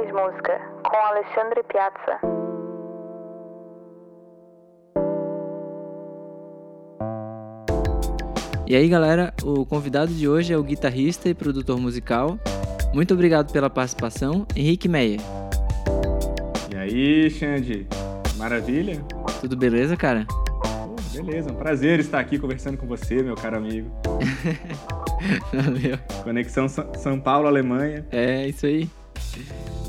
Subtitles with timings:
[0.00, 2.18] Mais Música, com Alexandre Piazza.
[8.66, 12.38] E aí, galera, o convidado de hoje é o guitarrista e produtor musical.
[12.94, 15.20] Muito obrigado pela participação, Henrique Meyer.
[16.72, 17.86] E aí, Xande?
[18.36, 19.02] Maravilha?
[19.42, 20.26] Tudo beleza, cara?
[21.12, 23.90] beleza, um prazer estar aqui conversando com você, meu caro amigo.
[25.52, 25.98] Valeu.
[26.22, 28.06] Conexão São Paulo, Alemanha.
[28.10, 28.88] É, isso aí.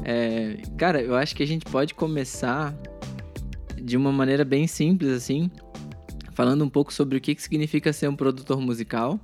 [0.03, 2.75] É, cara, eu acho que a gente pode começar
[3.81, 5.49] de uma maneira bem simples, assim,
[6.31, 9.19] falando um pouco sobre o que, que significa ser um produtor musical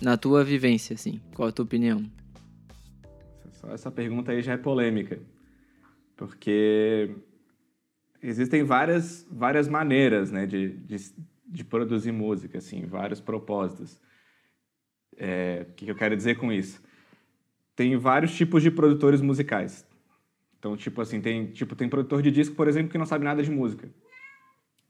[0.00, 1.20] na tua vivência, assim.
[1.34, 2.04] Qual a tua opinião?
[3.52, 5.18] Só essa pergunta aí já é polêmica,
[6.16, 7.14] porque
[8.22, 10.96] existem várias, várias maneiras, né, de, de,
[11.46, 14.00] de produzir música, assim, vários propósitos.
[15.16, 16.82] É, o que, que eu quero dizer com isso?
[17.80, 19.86] Tem vários tipos de produtores musicais.
[20.58, 23.42] Então, tipo assim, tem, tipo, tem produtor de disco, por exemplo, que não sabe nada
[23.42, 23.88] de música.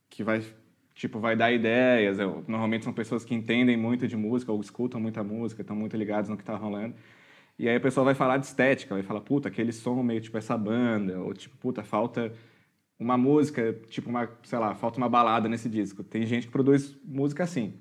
[0.09, 0.43] Que vai,
[0.93, 2.19] tipo, vai dar ideias.
[2.19, 6.29] Normalmente são pessoas que entendem muito de música ou escutam muita música, estão muito ligados
[6.29, 6.97] no que está rolando.
[7.57, 10.37] E aí a pessoa vai falar de estética, vai falar, puta, aquele som meio tipo
[10.37, 12.33] essa banda, ou tipo, puta, falta
[12.99, 16.03] uma música, tipo uma, sei lá, falta uma balada nesse disco.
[16.03, 17.73] Tem gente que produz música assim.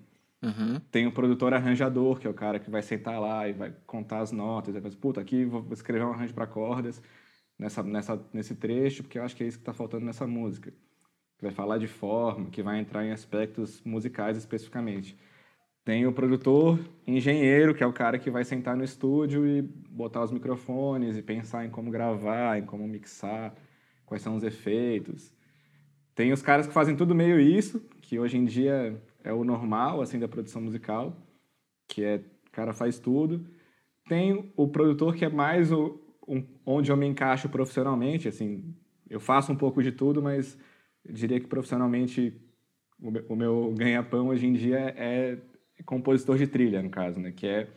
[0.41, 0.79] Uhum.
[0.91, 4.19] Tem o produtor arranjador, que é o cara que vai sentar lá e vai contar
[4.19, 4.73] as notas.
[4.73, 7.01] Vai puta, aqui vou escrever um arranjo para cordas
[7.57, 10.71] nessa, nessa, nesse trecho, porque eu acho que é isso que está faltando nessa música.
[11.37, 15.17] Que vai falar de forma, que vai entrar em aspectos musicais especificamente.
[15.83, 20.23] Tem o produtor engenheiro, que é o cara que vai sentar no estúdio e botar
[20.23, 23.55] os microfones e pensar em como gravar, em como mixar,
[24.05, 25.33] quais são os efeitos.
[26.13, 30.01] Tem os caras que fazem tudo meio isso, que hoje em dia é o normal
[30.01, 31.15] assim da produção musical,
[31.87, 32.15] que é
[32.47, 33.45] o cara faz tudo.
[34.07, 38.75] Tem o produtor que é mais o, um, onde eu me encaixo profissionalmente, assim,
[39.09, 40.57] eu faço um pouco de tudo, mas
[41.07, 42.33] diria que profissionalmente
[43.01, 45.37] o meu, meu ganha-pão hoje em dia é
[45.85, 47.31] compositor de trilha, no caso, né?
[47.31, 47.67] Que é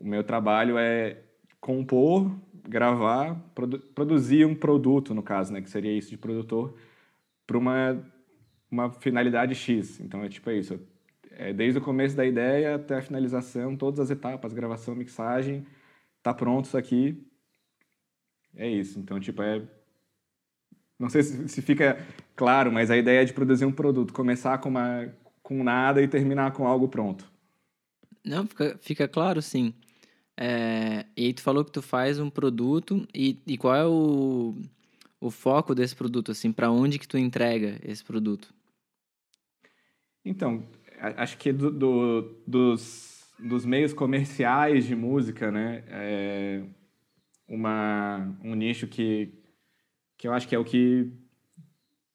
[0.00, 1.18] o meu trabalho é
[1.60, 2.30] compor,
[2.66, 5.60] gravar, produ produzir um produto, no caso, né?
[5.60, 6.74] Que seria isso de produtor
[7.46, 8.02] para uma
[8.70, 10.00] uma finalidade X.
[10.00, 10.80] Então é tipo é isso.
[11.32, 15.66] É desde o começo da ideia até a finalização, todas as etapas, gravação, mixagem,
[16.22, 17.26] tá pronto isso aqui.
[18.54, 18.98] É isso.
[18.98, 19.62] Então tipo é
[20.98, 21.98] não sei se, fica
[22.36, 25.10] claro, mas a ideia é de produzir um produto, começar com uma
[25.42, 27.30] com nada e terminar com algo pronto.
[28.24, 29.74] Não, fica, fica claro, sim.
[30.36, 34.54] É, e aí tu falou que tu faz um produto e, e qual é o,
[35.20, 38.52] o foco desse produto, assim, para onde que tu entrega esse produto?
[40.24, 40.66] Então,
[41.16, 46.62] acho que do, do, dos, dos meios comerciais de música, né, é
[47.48, 49.32] uma, um nicho que,
[50.16, 51.12] que eu acho que é o que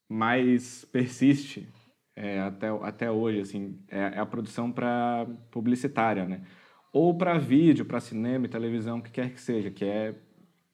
[0.07, 1.67] mais persiste
[2.15, 6.45] é, até, até hoje, assim, é, é a produção para publicitária, né?
[6.93, 10.15] Ou para vídeo, para cinema e televisão, o que quer que seja, que é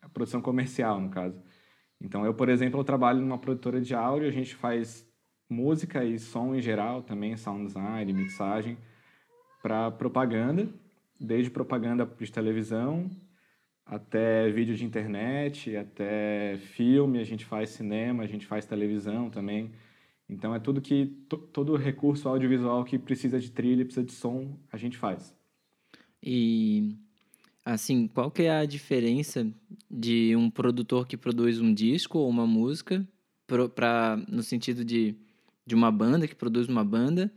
[0.02, 1.42] a produção comercial, no caso.
[2.00, 5.11] Então, eu, por exemplo, eu trabalho numa produtora de áudio, a gente faz
[5.52, 8.78] música e som em geral, também sound design, mixagem,
[9.62, 10.68] para propaganda,
[11.20, 13.10] desde propaganda de televisão
[13.92, 19.70] até vídeo de internet, até filme, a gente faz cinema, a gente faz televisão também.
[20.30, 21.08] Então é tudo que
[21.52, 25.36] todo recurso audiovisual que precisa de trilha, precisa de som, a gente faz.
[26.24, 26.96] E
[27.66, 29.46] assim, qual que é a diferença
[29.90, 33.06] de um produtor que produz um disco ou uma música
[33.76, 35.18] para no sentido de
[35.66, 37.32] de uma banda, que produz uma banda,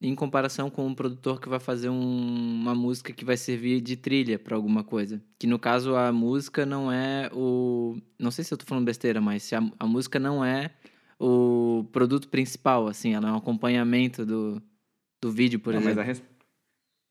[0.00, 3.96] em comparação com um produtor que vai fazer um, uma música que vai servir de
[3.96, 5.20] trilha para alguma coisa.
[5.38, 7.96] Que no caso a música não é o.
[8.18, 10.70] Não sei se eu tô falando besteira, mas se a, a música não é
[11.18, 14.62] o produto principal, assim, ela é um acompanhamento do,
[15.20, 15.96] do vídeo, por não, exemplo.
[15.96, 16.22] Mas a, res...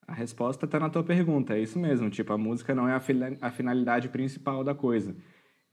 [0.08, 2.10] a resposta está na tua pergunta, é isso mesmo.
[2.10, 3.02] Tipo, a música não é a,
[3.42, 5.14] a finalidade principal da coisa.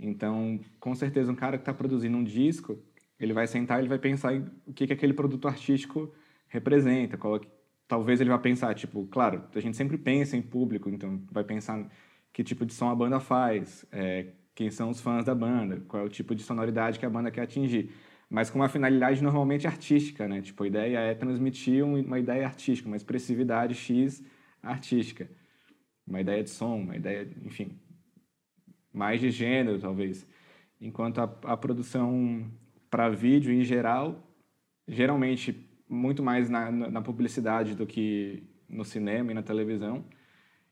[0.01, 2.83] Então, com certeza, um cara que está produzindo um disco,
[3.19, 6.13] ele vai sentar, ele vai pensar em o que, que aquele produto artístico
[6.49, 7.17] representa.
[7.17, 7.41] Qual,
[7.87, 11.89] talvez ele vá pensar, tipo, claro, a gente sempre pensa em público, então vai pensar
[12.33, 16.03] que tipo de som a banda faz, é, quem são os fãs da banda, qual
[16.03, 17.93] é o tipo de sonoridade que a banda quer atingir.
[18.29, 20.41] Mas com uma finalidade normalmente artística, né?
[20.41, 24.25] Tipo, a ideia é transmitir uma ideia artística, uma expressividade X
[24.63, 25.31] artística.
[26.07, 27.79] Uma ideia de som, uma ideia, enfim,
[28.93, 30.27] mais de gênero, talvez.
[30.81, 32.51] Enquanto a, a produção
[32.95, 34.23] para vídeo em geral,
[34.87, 40.05] geralmente muito mais na, na, publicidade do que no cinema e na televisão.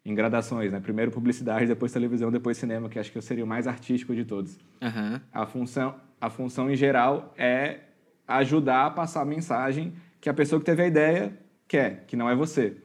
[0.05, 0.79] em gradações, né?
[0.79, 4.25] Primeiro publicidade, depois televisão, depois cinema, que acho que eu seria o mais artístico de
[4.25, 4.57] todos.
[4.81, 5.21] Aham.
[5.33, 7.81] A função, a função em geral é
[8.29, 11.37] ajudar a passar a mensagem que a pessoa que teve a ideia
[11.67, 12.77] quer, que não é você.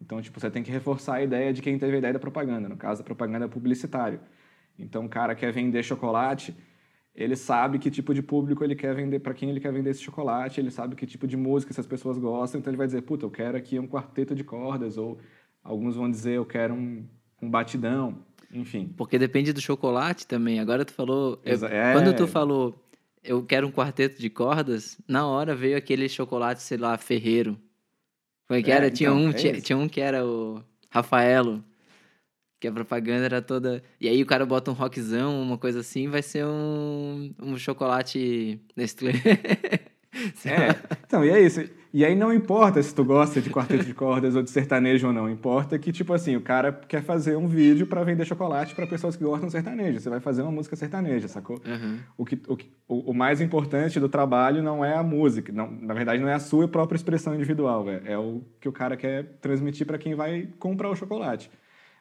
[0.00, 2.68] Então, tipo, você tem que reforçar a ideia de quem teve a ideia da propaganda.
[2.68, 4.20] No caso, a propaganda é publicitário.
[4.78, 6.54] Então, o cara quer vender chocolate,
[7.14, 10.02] ele sabe que tipo de público ele quer vender, para quem ele quer vender esse
[10.02, 13.24] chocolate, ele sabe que tipo de música essas pessoas gostam, então ele vai dizer, puta,
[13.24, 15.18] eu quero aqui um quarteto de cordas, ou
[15.62, 17.04] alguns vão dizer, eu quero um,
[17.40, 18.18] um batidão,
[18.52, 18.92] enfim.
[18.96, 20.58] Porque depende do chocolate também.
[20.60, 21.40] Agora tu falou.
[21.44, 21.92] eu- é.
[21.92, 22.74] Quando tu falou,
[23.22, 27.58] eu quero um quarteto de cordas, na hora veio aquele chocolate, sei lá, Ferreiro.
[28.46, 28.90] Foi que É, era?
[28.90, 31.64] tinha, então, um, é tinha, tinha um que era o Rafaelo.
[32.64, 33.82] Que a propaganda era toda.
[34.00, 38.58] E aí o cara bota um rockzão, uma coisa assim, vai ser um, um chocolate
[38.74, 39.12] Nestlé.
[40.46, 40.68] É,
[41.06, 41.60] então, e é isso.
[41.92, 45.12] E aí não importa se tu gosta de quarteto de cordas ou de sertanejo ou
[45.12, 48.86] não, importa que, tipo assim, o cara quer fazer um vídeo para vender chocolate para
[48.86, 49.98] pessoas que gostam de sertanejo.
[49.98, 51.60] Você vai fazer uma música sertaneja, sacou?
[52.16, 55.68] O, que, o, que- o, o mais importante do trabalho não é a música, não,
[55.70, 58.96] na verdade não é a sua própria expressão individual, é, é o que o cara
[58.96, 61.50] quer transmitir para quem vai comprar o chocolate.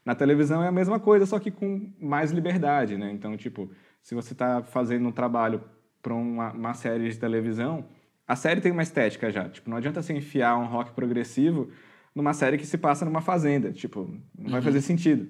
[0.06, 3.12] Na televisão é a mesma coisa, só que com mais liberdade, né?
[3.12, 3.72] Então, tipo,
[4.02, 5.64] se você está fazendo um trabalho
[6.02, 7.86] para uma, uma série de televisão,
[8.28, 9.48] a série tem uma estética já.
[9.48, 11.70] Tipo, não adianta você enfiar um rock progressivo
[12.14, 13.72] numa série que se passa numa fazenda.
[13.72, 15.30] Tipo, não vai fazer sentido.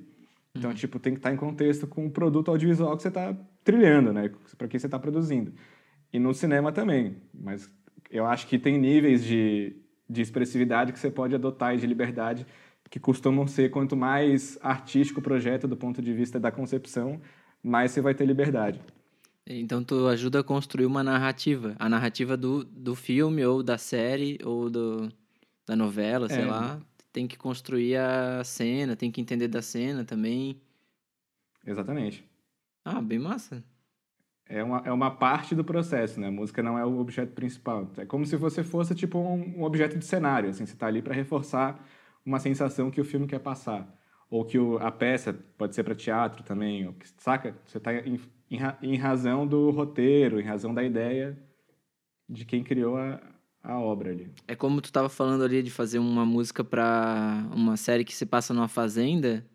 [0.56, 4.12] Então, tipo, tem que estar em contexto com o produto audiovisual que você está trilhando,
[4.12, 4.31] né?
[4.58, 5.54] Para quem você está produzindo.
[6.12, 7.18] E no cinema também.
[7.34, 7.70] Mas
[8.10, 9.75] eu acho que tem níveis de,
[10.10, 12.46] de expressividade que você pode adotar e de liberdade
[12.94, 17.19] que costumam ser quanto mais artístico o projeto do ponto de vista da concepção,
[17.63, 18.80] mais você vai ter liberdade.
[19.48, 21.75] Então tu ajuda a construir uma narrativa.
[21.80, 25.12] A narrativa do, do filme, ou da série, ou do,
[25.66, 26.45] da novela, sei É.
[26.45, 26.80] lá.
[27.12, 30.62] Tem que construir a cena, tem que entender da cena também.
[31.66, 32.24] Exatamente.
[32.86, 33.63] Ah, bem massa.
[34.48, 36.28] É uma, é uma parte do processo, né?
[36.28, 37.89] A música não é o objeto principal.
[37.98, 40.63] É como se você fosse, tipo, um, um objeto de cenário, assim.
[40.63, 41.84] Você está ali para reforçar
[42.25, 44.00] uma sensação que o filme quer passar.
[44.30, 47.56] Ou que o, a peça, pode ser para teatro também, ou saca?
[47.66, 51.38] Você está em, em, em razão do roteiro, em razão da ideia
[52.28, 53.22] de quem criou a,
[53.62, 54.31] a obra ali.
[54.48, 58.25] É como tu tava falando ali de fazer uma música pra uma série que se
[58.25, 59.46] passa numa fazenda.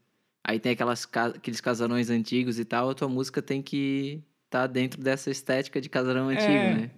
[0.44, 2.90] Aí tem aquelas, aqueles casarões antigos e tal.
[2.90, 6.90] A tua música tem que estar dentro dessa estética de casarão antigo, É, né?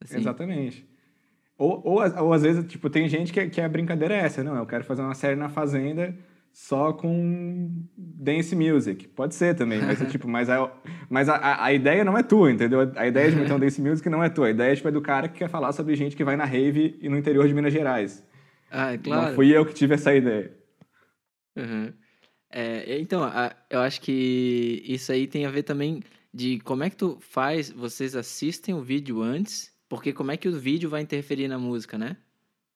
[0.00, 0.18] Assim.
[0.18, 0.89] Exatamente.
[1.60, 4.42] Ou, ou, às- ou às vezes, tipo, tem gente que, que a brincadeira é essa,
[4.42, 6.16] não, eu quero fazer uma série na Fazenda
[6.50, 9.06] só com dance music.
[9.08, 10.72] Pode ser também, mas, é, tipo, mas, a,
[11.10, 12.90] mas a, a ideia não é tua, entendeu?
[12.96, 14.46] A ideia de meter um dance music não é tua.
[14.46, 16.98] A ideia tipo, é do cara que quer falar sobre gente que vai na rave
[16.98, 18.24] e no interior de Minas Gerais.
[18.70, 19.26] Ah, é claro.
[19.28, 20.56] Não fui eu que tive essa ideia.
[21.56, 21.92] Uhum.
[22.50, 26.02] É, então, a- eu acho que isso aí tem a ver também
[26.32, 30.48] de como é que tu faz, vocês assistem o vídeo antes, porque como é que
[30.48, 32.16] o vídeo vai interferir na música, né?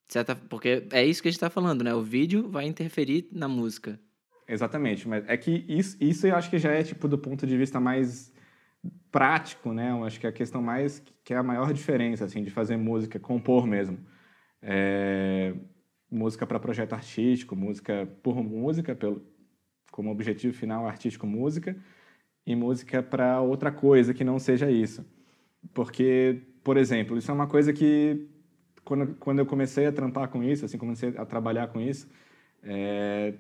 [0.09, 1.95] Certa, porque é isso que a gente tá falando, né?
[1.95, 3.99] O vídeo vai interferir na música.
[4.49, 7.57] Exatamente, mas é que isso, isso eu acho que já é tipo do ponto de
[7.57, 8.33] vista mais
[9.13, 9.93] prático, né?
[9.93, 12.77] Eu acho que é a questão mais que é a maior diferença assim de fazer
[12.77, 13.97] música, compor mesmo.
[14.61, 15.55] É,
[16.11, 19.25] música para projeto artístico, música por música, pelo
[19.93, 21.77] como objetivo final artístico música
[22.45, 25.07] e música para outra coisa que não seja isso.
[25.73, 28.27] Porque, por exemplo, isso é uma coisa que
[28.85, 32.09] quando, quando eu comecei a trampar com isso, assim, comecei a trabalhar com isso,
[32.63, 33.35] é,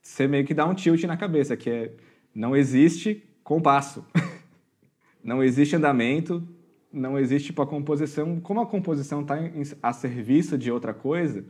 [0.00, 1.92] você meio que dá um tilt na cabeça, que é
[2.34, 4.06] não existe compasso,
[5.22, 6.46] não existe andamento,
[6.92, 9.36] não existe tipo a composição, como a composição está
[9.82, 11.44] a serviço de outra coisa,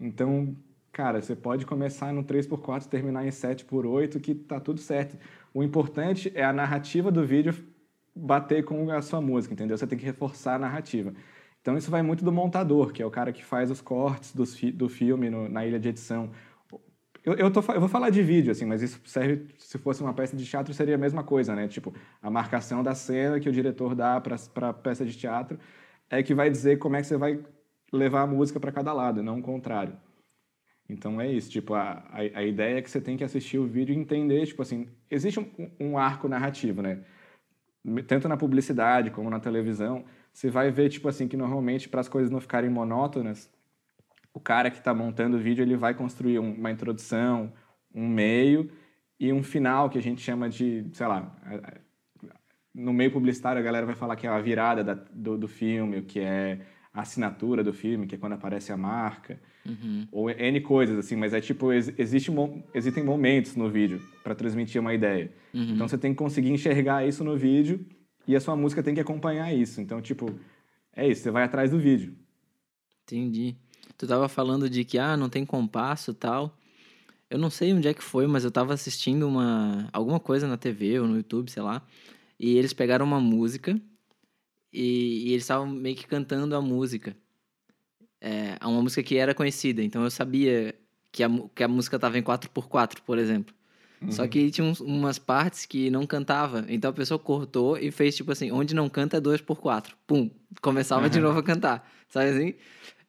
[0.00, 0.56] então,
[0.92, 5.16] cara, você pode começar no 3x4 e terminar em 7x8 que tá tudo certo.
[5.52, 7.54] O importante é a narrativa do vídeo
[8.18, 9.76] bater com a sua música, entendeu?
[9.76, 11.12] Você tem que reforçar a narrativa.
[11.60, 14.54] Então isso vai muito do montador, que é o cara que faz os cortes dos
[14.56, 16.30] fi do filme no, na ilha de edição.
[17.24, 20.14] Eu, eu, tô, eu vou falar de vídeo, assim, mas isso serve, se fosse uma
[20.14, 21.68] peça de teatro, seria a mesma coisa, né?
[21.68, 25.58] Tipo, a marcação da cena que o diretor dá para a peça de teatro
[26.08, 27.44] é que vai dizer como é que você vai
[27.92, 29.94] levar a música para cada lado, não o contrário.
[30.88, 33.66] Então é isso, tipo, a, a, a, ideia é que você tem que assistir o
[33.66, 35.46] vídeo e entender, tipo assim, existe um,
[35.78, 37.04] um arco narrativo, né?
[38.06, 42.08] Tanto na publicidade como na televisão, você vai ver, tipo assim, que normalmente para as
[42.08, 43.50] coisas não ficarem monótonas,
[44.32, 47.52] o cara que está montando o vídeo, ele vai construir uma introdução,
[47.94, 48.70] um meio
[49.18, 51.36] e um final que a gente chama de, sei lá,
[52.74, 55.98] no meio publicitário a galera vai falar que é a virada da, do, do filme,
[55.98, 56.60] o que é
[56.98, 60.08] a assinatura do filme, que é quando aparece a marca, Uhum.
[60.10, 62.32] ou N coisas, assim, mas é tipo, ex existe,
[62.74, 65.30] existem momentos no vídeo para transmitir uma ideia.
[65.54, 65.74] Uhum.
[65.74, 67.86] Então você tem que conseguir enxergar isso no vídeo
[68.26, 69.80] e a sua música tem que acompanhar isso.
[69.80, 70.26] Então, tipo,
[70.92, 72.16] é isso, você vai atrás do vídeo.
[73.04, 73.56] Entendi.
[73.96, 76.56] Tu tava falando de que, ah, não tem compasso tal.
[77.30, 80.56] Eu não sei onde é que foi, mas eu tava assistindo uma, alguma coisa na
[80.56, 81.82] TV ou no YouTube, sei lá.
[82.40, 83.78] E eles pegaram uma música
[84.72, 87.16] e, e eles estavam meio que cantando a música.
[88.20, 90.74] É, uma música que era conhecida, então eu sabia
[91.12, 93.54] que a, que a música tava em 4x4, por exemplo.
[94.10, 96.64] Só que tinha uns- umas partes que não cantava.
[96.68, 99.94] Então a pessoa cortou e fez tipo assim: onde não canta é 2x4.
[100.06, 100.30] Pum.
[100.62, 101.26] Começava de Aham.
[101.28, 101.90] novo a cantar.
[102.08, 102.54] Sabe assim?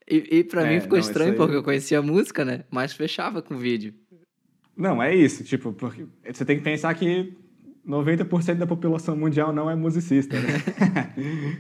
[0.10, 2.66] E, e pra É, mim ficou não, estranho aí- porque eu conhecia a música, né?
[2.72, 3.94] Mas fechava com o vídeo.
[4.76, 7.34] Não, é isso, tipo, porque você tem que pensar que
[7.86, 10.48] 90% da população mundial não é musicista, né?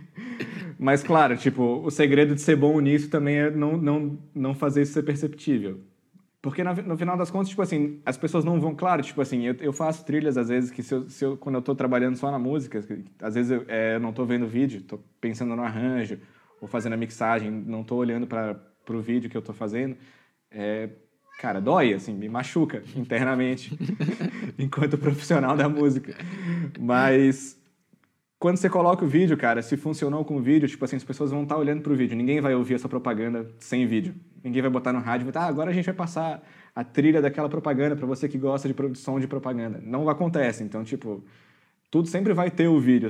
[0.77, 4.81] Mas, claro, tipo, o segredo de ser bom nisso também é não, não, não fazer
[4.83, 5.81] isso ser perceptível.
[6.41, 8.73] Porque, na- no final das contas, tipo assim, as pessoas não vão...
[8.73, 11.55] Claro, tipo assim, eu, eu faço trilhas, às vezes, que se eu, se eu- quando
[11.55, 12.79] eu tô trabalhando só na música,
[13.21, 16.17] às vezes eu, é, eu não tô vendo o vídeo, tô pensando no arranjo,
[16.61, 19.95] ou fazendo a mixagem, não tô olhando para pro vídeo que eu tô fazendo,
[20.49, 20.89] é,
[21.39, 23.71] cara, dói, assim, me machuca internamente,
[24.59, 26.13] enquanto profissional da música.
[26.77, 27.57] Mas
[28.37, 31.31] quando você coloca o vídeo, cara, se funcionou com o vídeo, tipo assim, as pessoas
[31.31, 32.15] vão estar olhando pro vídeo.
[32.15, 34.13] Ninguém vai ouvir essa propaganda sem vídeo.
[34.43, 36.43] Ninguém vai botar no rádio e vai, ah, agora a gente vai passar
[36.75, 39.81] a trilha daquela propaganda para você que gosta de produção de propaganda.
[39.81, 40.61] Não acontece.
[40.61, 41.23] Então, tipo,
[41.89, 43.09] tudo sempre vai ter o vídeo.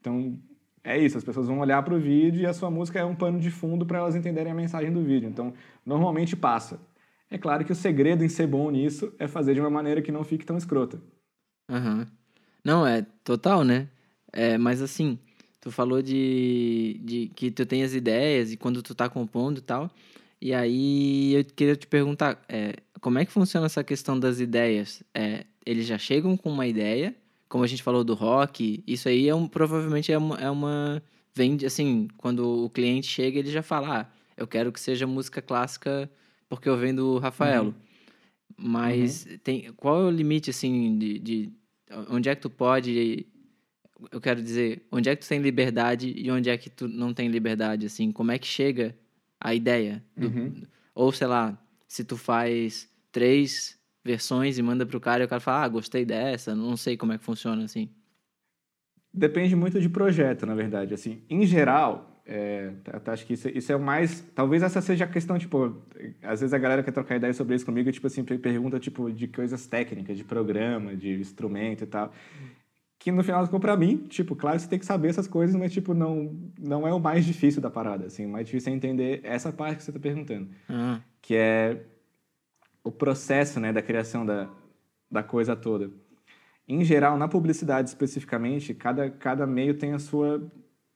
[0.00, 0.38] Então,
[0.84, 1.18] é isso.
[1.18, 3.84] As pessoas vão olhar pro vídeo e a sua música é um pano de fundo
[3.84, 5.28] para elas entenderem a mensagem do vídeo.
[5.28, 5.52] Então,
[5.84, 6.80] normalmente passa.
[7.30, 10.12] É claro que o segredo em ser bom nisso é fazer de uma maneira que
[10.12, 11.00] não fique tão escrota.
[11.70, 12.06] Aham.
[12.64, 13.88] Não, é total, né?
[14.32, 15.18] É, mas assim,
[15.60, 19.62] tu falou de, de que tu tem as ideias e quando tu tá compondo e
[19.62, 19.90] tal.
[20.40, 25.02] E aí eu queria te perguntar, é, como é que funciona essa questão das ideias?
[25.12, 27.14] É, eles já chegam com uma ideia,
[27.48, 31.02] como a gente falou do rock, isso aí é um, provavelmente é uma, é uma.
[31.34, 34.06] Vem assim, quando o cliente chega, ele já fala, ah,
[34.36, 36.10] eu quero que seja música clássica
[36.48, 37.74] porque eu venho do Rafaelo.
[38.56, 41.52] Mas tem, qual é o limite, assim, de, de
[42.08, 43.26] onde é que tu pode
[44.12, 47.12] eu quero dizer, onde é que tu tem liberdade e onde é que tu não
[47.12, 48.12] tem liberdade, assim?
[48.12, 48.96] Como é que chega
[49.40, 50.04] a ideia?
[50.16, 50.62] do- Uhum.
[50.94, 55.40] Ou, sei lá, se tu faz três versões e manda pro cara e o cara
[55.40, 57.88] fala, ah, gostei dessa, não sei como é que funciona, assim.
[59.12, 60.94] Depende muito de projeto, na verdade.
[60.94, 64.20] Assim, em geral, é, até acho que isso, isso é o mais.
[64.34, 65.74] Talvez essa seja a questão, tipo,
[66.22, 69.26] às vezes a galera quer trocar ideia sobre isso comigo, tipo assim, pergunta tipo de
[69.26, 72.12] coisas técnicas, de programa, de instrumento e tal.
[72.98, 75.94] Que no final, para mim, tipo, claro, você tem que saber essas coisas, mas tipo,
[75.94, 78.04] não, não é o mais difícil da parada.
[78.04, 81.82] Assim, o mais difícil é entender essa parte que você está perguntando Ah, que é
[82.84, 84.50] o processo né, da criação da,
[85.10, 85.90] da coisa toda.
[86.68, 90.46] Em geral, na publicidade especificamente, cada, cada meio tem a sua.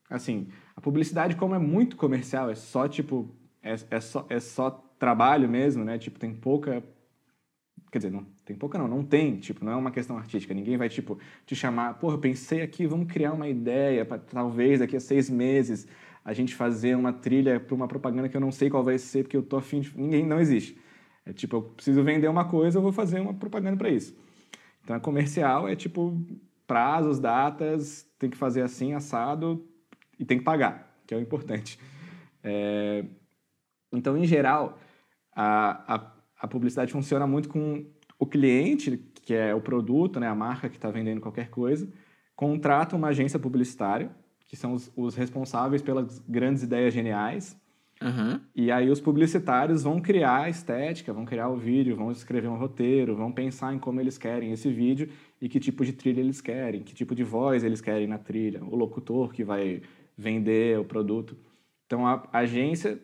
[0.07, 0.47] Assim,
[0.83, 3.33] publicidade, como é muito comercial, é só tipo.
[3.63, 5.97] É, é, só, é só trabalho mesmo, né?
[5.97, 6.83] Tipo, tem pouca.
[7.91, 10.53] Quer dizer, não tem pouca não, não tem, tipo, não é uma questão artística.
[10.53, 14.79] Ninguém vai, tipo, te chamar, porra, eu pensei aqui, vamos criar uma ideia para talvez
[14.79, 15.87] daqui a seis meses
[16.25, 19.23] a gente fazer uma trilha para uma propaganda que eu não sei qual vai ser,
[19.23, 19.97] porque eu tô afim de...
[19.97, 20.77] Ninguém, não existe.
[21.25, 24.15] É tipo, eu preciso vender uma coisa, eu vou fazer uma propaganda para isso.
[24.83, 26.17] Então, é comercial, é tipo,
[26.67, 29.65] prazos, datas, tem que fazer assim, assado,
[30.19, 31.79] e tem que pagar, que é o importante.
[32.43, 33.05] É,
[33.91, 34.79] Então, em geral,
[35.35, 37.85] a, a, a publicidade funciona muito com
[38.19, 41.87] o cliente, que é o produto, né, a marca que está vendendo qualquer coisa,
[42.35, 44.09] contrata uma agência publicitária,
[44.47, 47.55] que são os, os responsáveis pelas grandes ideias geniais,
[48.01, 52.47] aham, e aí os publicitários vão criar a estética, vão criar o vídeo, vão escrever
[52.49, 55.09] um roteiro, vão pensar em como eles querem esse vídeo
[55.41, 58.63] e que tipo de trilha eles querem, que tipo de voz eles querem na trilha,
[58.63, 59.81] o locutor que vai
[60.17, 61.37] vender o produto.
[61.85, 62.99] Então a agência,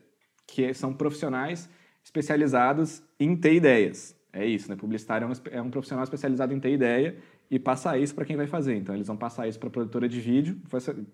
[0.47, 1.69] que são profissionais
[2.03, 4.15] especializados em ter ideias.
[4.31, 4.75] É isso, né?
[4.75, 7.17] Publicitário é um, é um profissional especializado em ter ideia
[7.49, 8.75] e passar isso para quem vai fazer.
[8.75, 10.57] Então eles vão passar isso para a produtora de vídeo,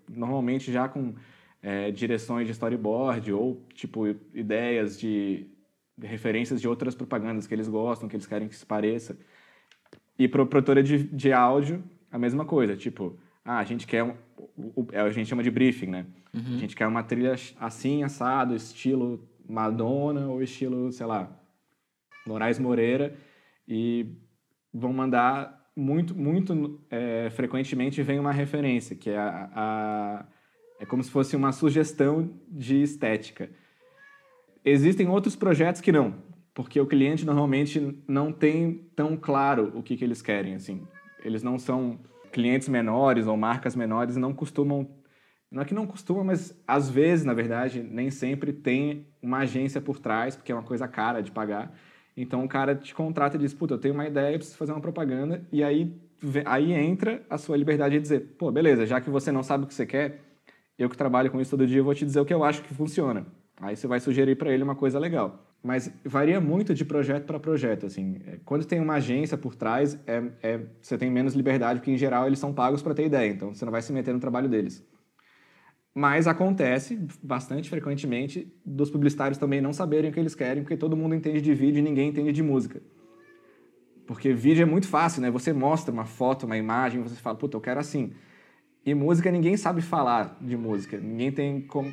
[0.09, 1.13] normalmente já com
[1.61, 5.47] é, direções de storyboard ou tipo ideias de,
[6.01, 9.17] referências de outras propagandas que eles gostam, que eles querem que se pareça.
[10.17, 12.75] E para produtora de, de áudio, a mesma coisa.
[12.75, 14.13] Tipo, ah, a gente quer um,
[14.93, 16.05] a gente chama de briefing, né?
[16.33, 21.29] A gente quer uma trilha assim, assado, estilo Madonna ou estilo, sei lá,
[22.25, 23.15] Moraes Moreira
[23.67, 24.07] e
[24.74, 30.25] vão mandar muito, muito é, frequentemente vem uma referência, que é a, a-
[30.79, 33.50] É como se fosse uma sugestão de estética.
[34.63, 36.15] Existem outros projetos que não,
[36.53, 40.81] porque o cliente normalmente não tem tão claro o que, que eles querem, assim.
[41.24, 42.00] Eles não são
[42.36, 44.86] clientes menores ou marcas menores, não costumam
[45.50, 49.80] não é que não costuma, mas às vezes, na verdade, nem sempre tem uma agência
[49.80, 51.74] por trás, porque é uma coisa cara de pagar.
[52.18, 54.82] Então o cara te contrata e diz: Puta, eu tenho uma ideia, preciso fazer uma
[54.82, 55.46] propaganda.
[55.54, 55.96] E aí,
[56.46, 59.68] aí entra a sua liberdade de dizer: Pô, beleza, já que você não sabe o
[59.68, 60.20] que você quer,
[60.77, 62.62] eu que trabalho com isso todo dia, eu vou te dizer o que eu acho
[62.62, 63.25] que funciona.
[63.62, 65.44] Aí você vai sugerir para ele uma coisa legal.
[65.65, 67.88] Mas varia muito de projeto para projeto.
[67.88, 68.17] Assim.
[68.27, 71.98] É, quando tem uma agência por trás, é, é, você tem menos liberdade, porque em
[71.98, 74.48] geral eles são pagos para ter ideia, então você não vai se meter no trabalho
[74.48, 74.86] deles.
[75.91, 80.95] Mas acontece bastante frequentemente dos publicitários também não saberem o que eles querem, porque todo
[80.95, 82.79] mundo entende de vídeo e ninguém entende de música.
[84.05, 85.31] Porque vídeo é muito fácil, né?
[85.31, 88.13] Você mostra uma foto, uma imagem, você fala, puta, eu quero assim.
[88.86, 90.95] E música, ninguém sabe falar de música.
[91.00, 91.62] Ninguém tem.
[91.62, 91.91] Como,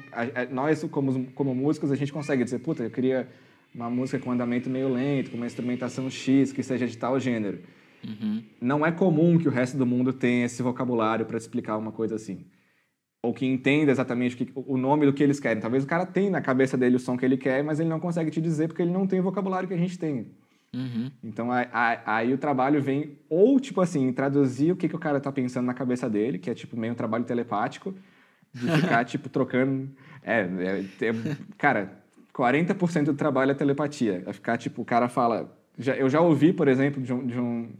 [0.50, 3.30] nós, como, como músicos, a gente consegue dizer, puta, eu queria
[3.74, 7.60] uma música com andamento meio lento, com uma instrumentação X, que seja de tal gênero.
[8.04, 8.42] Uhum.
[8.60, 12.16] Não é comum que o resto do mundo tenha esse vocabulário para explicar uma coisa
[12.16, 12.44] assim
[13.22, 15.62] ou que entenda exatamente o, que, o, nome do que eles querem.
[15.62, 18.00] Talvez o cara tenha na cabeça dele o som que ele quer, mas ele não
[18.00, 20.26] consegue te dizer porque ele não tem o vocabulário que a gente tem.
[20.74, 21.10] Uhum.
[21.22, 21.48] Então
[22.04, 25.66] aí o trabalho vem ou tipo assim traduzir o que, que o cara tá pensando
[25.66, 27.94] na cabeça dele, que é tipo meio um trabalho telepático,
[28.52, 29.88] de ficar tipo trocando.
[30.24, 32.01] É, é, é cara,
[32.34, 34.22] 40% do trabalho é telepatia.
[34.26, 35.56] É ficar tipo o cara fala.
[35.78, 37.70] Já, eu já ouvi, por exemplo, de, um, de, um,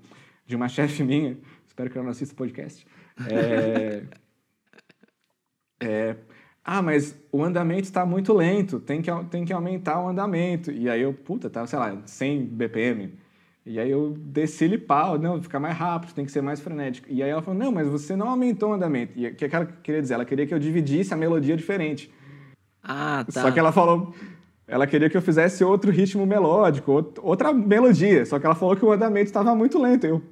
[0.46, 2.86] de uma chefe minha, espero que ela não assista o podcast.
[3.30, 4.02] É,
[5.80, 6.16] é,
[6.64, 10.70] ah, mas o andamento está muito lento, tem que, tem que aumentar o andamento.
[10.70, 13.12] E aí eu, puta, tava, sei lá, 100 BPM.
[13.64, 17.08] E aí eu desci-lhe pau, não, ficar mais rápido, tem que ser mais frenético.
[17.10, 19.12] E aí ela falou, não, mas você não aumentou o andamento.
[19.16, 20.14] E o que ela queria dizer?
[20.14, 22.12] Ela queria que eu dividisse a melodia diferente.
[22.82, 23.42] Ah, tá.
[23.42, 24.14] Só que ela falou,
[24.66, 28.24] ela queria que eu fizesse outro ritmo melódico, outra melodia.
[28.24, 30.06] Só que ela falou que o andamento estava muito lento.
[30.06, 30.22] Eu,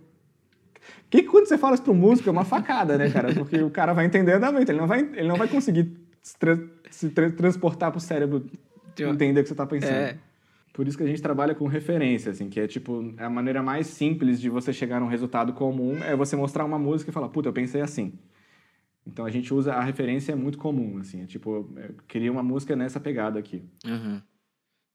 [1.10, 3.34] que quando você fala isso para um músico é uma facada, né, cara?
[3.34, 6.58] Porque o cara vai entender andamento, ele não vai, ele não vai conseguir se, tra
[6.90, 8.46] se tra transportar para o cérebro
[8.98, 9.92] entender o que você está pensando.
[9.92, 10.16] É.
[10.72, 13.88] Por isso que a gente trabalha com referência, assim, que é tipo a maneira mais
[13.88, 17.48] simples de você chegar num resultado comum é você mostrar uma música e falar, puta,
[17.48, 18.12] eu pensei assim.
[19.10, 22.42] Então a gente usa a referência é muito comum, assim, é tipo, eu queria uma
[22.42, 23.62] música nessa pegada aqui.
[23.84, 24.22] Uhum.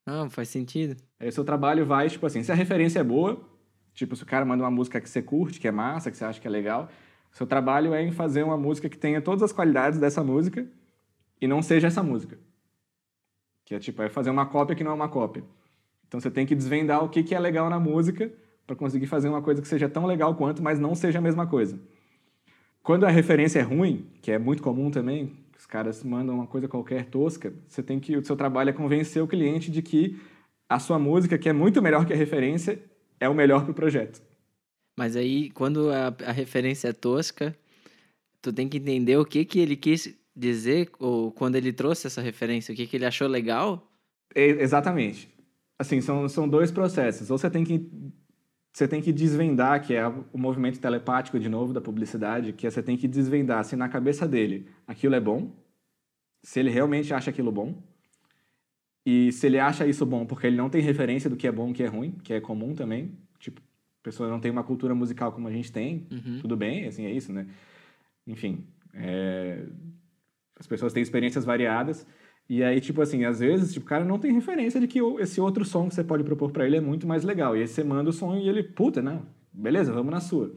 [0.06, 0.96] Não, faz sentido.
[1.18, 3.44] Aí seu trabalho vai, tipo assim, se a referência é boa,
[3.96, 6.24] Tipo, se o cara manda uma música que você curte, que é massa, que você
[6.26, 6.90] acha que é legal,
[7.32, 10.66] seu trabalho é em fazer uma música que tenha todas as qualidades dessa música
[11.40, 12.38] e não seja essa música.
[13.64, 15.42] Que é tipo, é fazer uma cópia que não é uma cópia.
[16.06, 18.30] Então você tem que desvendar o que, que é legal na música
[18.66, 21.46] para conseguir fazer uma coisa que seja tão legal quanto, mas não seja a mesma
[21.46, 21.80] coisa.
[22.86, 26.68] Quando a referência é ruim, que é muito comum também, os caras mandam uma coisa
[26.68, 30.16] qualquer tosca, você tem que o seu trabalho é convencer o cliente de que
[30.68, 32.80] a sua música, que é muito melhor que a referência,
[33.18, 34.22] é o melhor para o projeto.
[34.96, 37.56] Mas aí, quando a, a, referência é tosca,
[38.40, 42.20] tu tem que entender o que, que ele quis dizer, ou quando ele trouxe essa
[42.20, 43.90] referência, o que, que ele achou legal?
[44.32, 45.28] É, exatamente.
[45.76, 47.32] Assim, são, são dois processos.
[47.32, 47.90] Ou você tem que
[48.76, 52.70] você tem que desvendar, que é o movimento telepático, de novo, da publicidade, que é
[52.70, 55.50] você tem que desvendar se na cabeça dele aquilo é bom,
[56.42, 57.82] se ele realmente acha aquilo bom,
[59.06, 61.68] e se ele acha isso bom porque ele não tem referência do que é bom
[61.68, 64.62] e o que é ruim, que é comum também, tipo, a pessoa não tem uma
[64.62, 66.40] cultura musical como a gente tem, uhum.
[66.42, 67.46] tudo bem, assim, é isso, né?
[68.26, 69.64] Enfim, é...
[70.60, 72.06] as pessoas têm experiências variadas,
[72.48, 75.40] e aí, tipo assim, às vezes, tipo, o cara não tem referência de que esse
[75.40, 77.56] outro som que você pode propor para ele é muito mais legal.
[77.56, 80.52] E aí você manda o som e ele, puta, não, beleza, vamos na sua.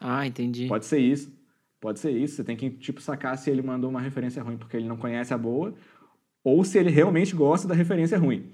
[0.00, 0.68] Ah, entendi.
[0.68, 1.32] Pode ser isso.
[1.80, 2.36] Pode ser isso.
[2.36, 5.34] Você tem que, tipo, sacar se ele mandou uma referência ruim porque ele não conhece
[5.34, 5.74] a boa
[6.44, 8.52] ou se ele realmente gosta da referência ruim.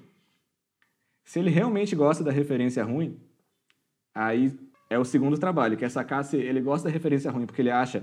[1.24, 3.18] Se ele realmente gosta da referência ruim,
[4.14, 7.61] aí é o segundo trabalho, que é sacar se ele gosta da referência ruim porque
[7.61, 8.03] ele acha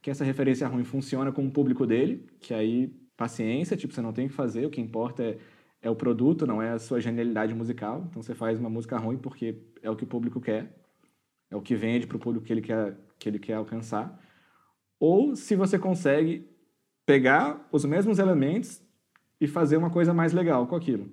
[0.00, 4.14] que essa referência ruim funciona com o público dele, que aí paciência, tipo, você não
[4.14, 5.38] tem que fazer, o que importa é,
[5.82, 8.06] é o produto, não é a sua genialidade musical.
[8.08, 10.74] Então você faz uma música ruim porque é o que o público quer,
[11.50, 14.18] é o que vende para o público que ele quer que ele quer alcançar.
[14.98, 16.48] Ou se você consegue
[17.04, 18.82] pegar os mesmos elementos
[19.38, 21.12] e fazer uma coisa mais legal com aquilo.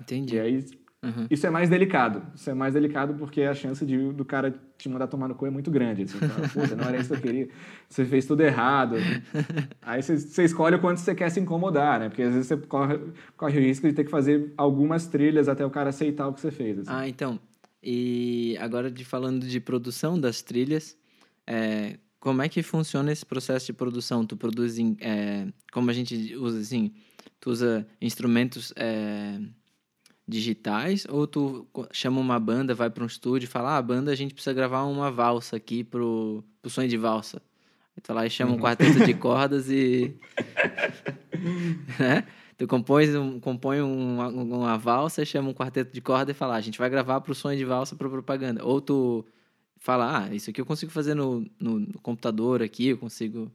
[0.00, 0.36] Entendi.
[0.36, 0.64] E aí,
[1.02, 1.26] uhum.
[1.30, 2.22] isso é mais delicado.
[2.34, 5.46] Isso é mais delicado porque a chance de, do cara te mandar tomar no cu
[5.46, 6.02] é muito grande.
[6.02, 7.48] Assim, fala, Puta, não era isso que eu queria.
[7.88, 8.96] Você fez tudo errado.
[9.82, 12.08] aí você, você, escolhe o quanto você quer se incomodar, né?
[12.08, 12.98] Porque às vezes você corre,
[13.36, 16.40] corre o risco de ter que fazer algumas trilhas até o cara aceitar o que
[16.40, 16.78] você fez.
[16.80, 16.90] Assim.
[16.90, 17.38] Ah, então.
[17.82, 20.96] E agora de falando de produção das trilhas,
[21.46, 24.24] é, como é que funciona esse processo de produção?
[24.24, 26.92] Tu produz, em, é, como a gente usa assim,
[27.40, 29.40] tu usa instrumentos é,
[30.26, 34.10] digitais ou tu chama uma banda, vai para um estúdio e fala, ah, a banda
[34.10, 37.42] a gente precisa gravar uma valsa aqui pro, pro sonho de valsa.
[37.96, 38.60] Aí tu lá e chama um Uhum.
[38.60, 40.16] quarteto de cordas e...
[41.98, 42.24] né?
[42.56, 46.58] Tu compõe, um, compõe uma, uma valsa, chama um quarteto de corda e fala, ah,
[46.58, 48.64] a gente vai gravar pro sonho de valsa pro propaganda.
[48.64, 49.26] Ou tu
[49.78, 53.50] fala, ah, isso aqui eu consigo fazer no, no, no computador aqui, eu consigo...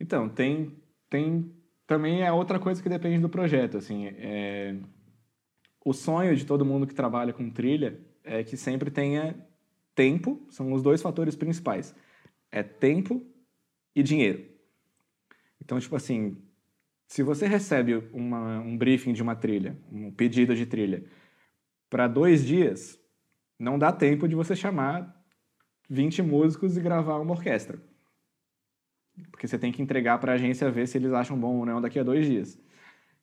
[0.00, 0.74] Então, tem,
[1.10, 1.50] tem
[1.86, 4.74] também é outra coisa que depende do projeto, assim, é,
[5.86, 9.36] o sonho de todo mundo que trabalha com trilha é que sempre tenha
[9.94, 11.94] tempo, são os dois fatores principais,
[12.50, 13.24] é tempo
[13.94, 14.44] e dinheiro.
[15.62, 16.42] Então, tipo assim,
[17.06, 21.04] se você recebe uma, um briefing de uma trilha, um pedido de trilha,
[21.88, 23.00] para dois dias,
[23.56, 25.24] não dá tempo de você chamar
[25.88, 27.80] 20 músicos e gravar uma orquestra.
[29.30, 31.80] Porque você tem que entregar para a agência ver se eles acham bom ou não
[31.80, 32.60] daqui a dois dias.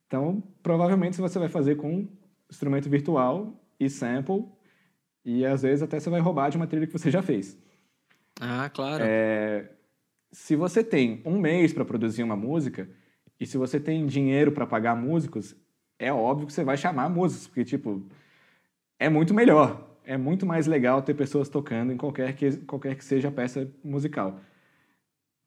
[0.08, 2.08] Então, provavelmente, você vai fazer com
[2.54, 4.46] instrumento virtual e sample,
[5.26, 7.58] e às vezes até você vai roubar de uma trilha que você já fez.
[8.40, 9.04] Ah, claro.
[9.06, 9.70] É,
[10.32, 12.90] se você tem um mês para produzir uma música,
[13.40, 15.56] e se você tem dinheiro para pagar músicos,
[16.00, 18.06] é óbvio que você vai chamar músicos, porque, tipo,
[19.00, 19.90] é muito melhor.
[20.06, 23.72] É muito mais legal ter pessoas tocando em qualquer que, qualquer que seja a peça
[23.84, 24.40] musical.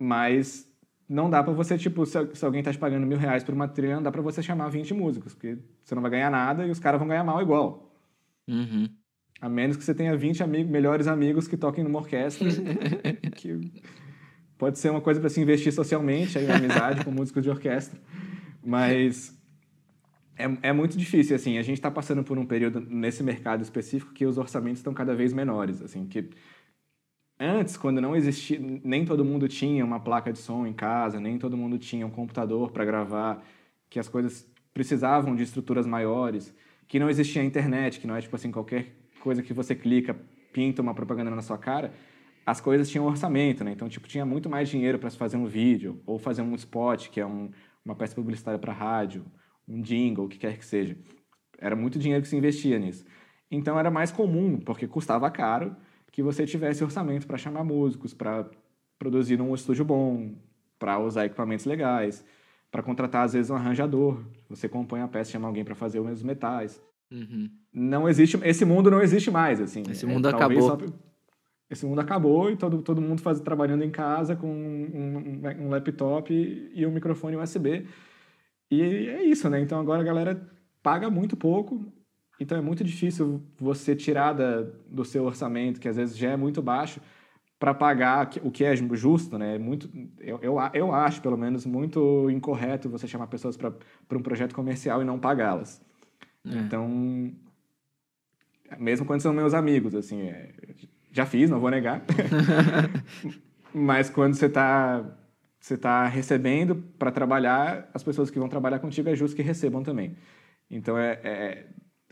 [0.01, 0.66] Mas
[1.09, 3.69] não dá para você, tipo, se, se alguém tá te pagando mil reais por uma
[3.69, 6.71] trilha, não dá para você chamar 20 músicos, porque você não vai ganhar nada e
[6.71, 7.92] os caras vão ganhar mal igual.
[8.49, 8.88] Uhum.
[9.40, 12.49] A menos que você tenha 20 amigos, melhores amigos que toquem numa orquestra,
[13.37, 13.73] que
[14.59, 18.01] pode ser uma coisa para se investir socialmente, aí, amizade com músicos de orquestra.
[18.64, 19.37] Mas
[20.37, 21.59] é, é muito difícil, assim.
[21.59, 25.14] A gente está passando por um período nesse mercado específico que os orçamentos estão cada
[25.14, 26.07] vez menores, assim.
[26.07, 26.31] Que
[27.38, 31.38] antes, quando não existia, nem todo mundo tinha uma placa de som em casa, nem
[31.38, 33.42] todo mundo tinha um computador para gravar,
[33.88, 36.55] que as coisas precisavam de estruturas maiores,
[36.87, 40.16] que não existia internet, que não é tipo assim qualquer coisa que você clica
[40.53, 41.92] pinta uma propaganda na sua cara.
[42.44, 43.72] As coisas tinham orçamento, né?
[43.72, 47.09] Então tipo tinha muito mais dinheiro para se fazer um vídeo ou fazer um spot,
[47.09, 47.51] que é um,
[47.85, 49.25] uma peça publicitária para rádio,
[49.68, 50.96] um jingle, o que quer que seja.
[51.59, 53.05] Era muito dinheiro que se investia nisso.
[53.51, 55.77] Então era mais comum, porque custava caro,
[56.16, 58.48] que você tivesse orçamento para chamar músicos, para
[58.98, 60.33] produzir num estúdio bom,
[60.79, 62.24] para usar equipamentos legais,
[62.70, 64.22] para contratar às vezes um arranjador.
[64.48, 66.83] Você compõe a peça, chama alguém para fazer os metais.
[67.12, 67.50] Uhum.
[67.70, 69.83] Não existe, esse mundo não existe mais, assim.
[69.90, 70.88] Esse É, mundo talvez acabou.
[70.88, 70.94] só-
[71.68, 75.68] esse mundo acabou e todo, todo mundo faz, trabalhando em casa com um, um- um
[75.68, 77.87] laptop e um microfone USB.
[78.70, 79.61] E é isso, né?
[79.61, 80.48] Então agora a galera
[80.83, 81.85] paga muito pouco,
[82.38, 86.37] então é muito difícil você tirar da, do seu orçamento, que às vezes já é
[86.37, 87.01] muito baixo,
[87.59, 89.55] para pagar o que é justo, né?
[89.55, 89.88] É Muito,
[90.20, 93.72] eu, eu, eu acho, pelo menos, muito incorreto você chamar pessoas para
[94.12, 95.81] um projeto comercial e não pagá-las.
[96.44, 96.59] É.
[96.59, 97.33] Então,
[98.79, 100.53] mesmo quando são meus amigos, assim, é,
[101.11, 102.03] já fiz, não vou negar.
[103.72, 105.05] Mas quando você está
[105.59, 109.83] você tá recebendo para trabalhar, as pessoas que vão trabalhar contigo é justo que recebam
[109.83, 110.16] também.
[110.70, 111.66] Então é, é,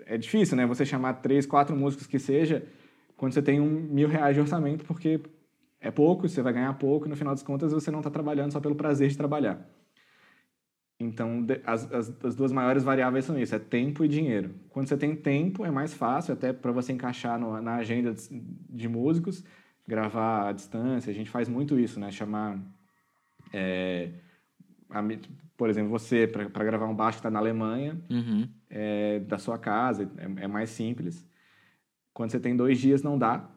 [0.07, 0.67] é difícil, né?
[0.67, 2.64] Você chamar três, quatro músicos que seja,
[3.17, 5.21] quando você tem um mil reais de orçamento, porque
[5.81, 8.53] é pouco, você vai ganhar pouco, e no final das contas você não está trabalhando
[8.53, 9.67] só pelo prazer de trabalhar.
[10.99, 14.55] Então, as, as, as duas maiores variáveis são isso, é tempo e dinheiro.
[14.71, 18.40] Quando você tem tempo, é mais fácil, até para você encaixar no- na agenda de,
[18.71, 19.45] de músicos,
[19.87, 21.11] gravar à distância.
[21.11, 22.11] A gente faz muito isso, né?
[22.12, 22.59] Chamar,
[23.53, 24.11] é,
[24.88, 25.21] ami-
[25.57, 28.49] por exemplo, você para gravar um baixo que está na Alemanha, Uhum.
[28.75, 31.25] É, da sua casa, é, é mais simples.
[32.13, 33.49] Quando você tem dois dias, não dá.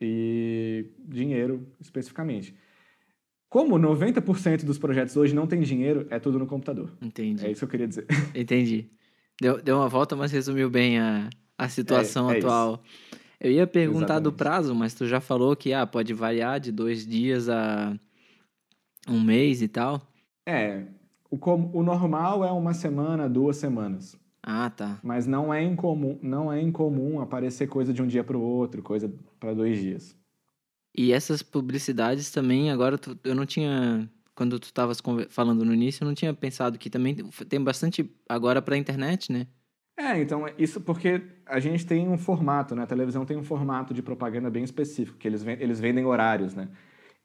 [0.00, 2.54] E dinheiro, especificamente.
[3.48, 6.92] Como 90% dos projetos hoje não tem dinheiro, é tudo no computador.
[7.00, 7.46] Entendi.
[7.46, 8.06] É isso que eu queria dizer.
[8.34, 8.90] Entendi.
[9.40, 12.46] Deu, deu uma volta, mas resumiu bem a, a situação É, é isso.
[12.46, 12.82] atual.
[13.40, 14.36] Eu ia perguntar do Exatamente.
[14.36, 17.98] prazo, mas tu já falou que ah, pode variar de dois dias a
[19.08, 20.02] um mês e tal.
[20.44, 20.84] É,
[21.30, 21.38] o,
[21.78, 24.18] o normal é uma semana, duas semanas.
[24.50, 24.98] Ah, tá.
[25.02, 28.82] Mas não é incomum, não é incomum aparecer coisa de um dia para o outro,
[28.82, 30.16] coisa para dois dias.
[30.96, 34.10] E essas publicidades também, agora tu- eu não tinha.
[34.34, 37.14] Quando tu estavas falando no início, eu não tinha pensado que também
[37.48, 39.48] tem bastante agora pra internet, né?
[39.98, 42.84] É, então, isso porque a gente tem um formato, né?
[42.84, 46.54] A televisão tem um formato de propaganda bem específico, que eles, ven- eles vendem horários,
[46.54, 46.68] né?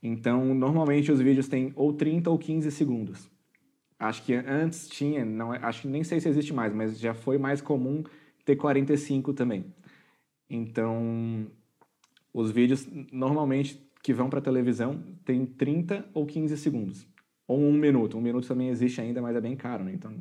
[0.01, 3.29] Então, normalmente os vídeos têm ou 30 ou 15 segundos.
[4.03, 7.13] Acho que antes tinha, não, é- acho que nem sei se existe mais, mas já
[7.13, 8.03] foi mais comum
[8.43, 9.65] ter 45 também.
[10.49, 11.47] Então,
[12.33, 17.07] os vídeos normalmente que vão para televisão têm 30 ou 15 segundos.
[17.47, 18.17] Ou um minuto.
[18.17, 19.93] Um minuto também existe ainda, mas é bem caro, né?
[19.93, 20.11] Então,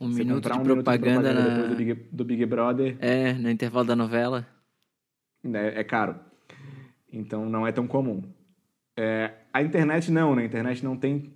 [0.00, 1.48] Um minuto de um propaganda, minuto de propaganda na...
[1.50, 4.44] depois do Big, do Big Brother É, no intervalo da novela.
[5.44, 6.18] né, é caro.
[7.12, 8.22] Então, não é tão comum.
[8.96, 10.42] É, a internet não, né?
[10.42, 11.32] A internet não tem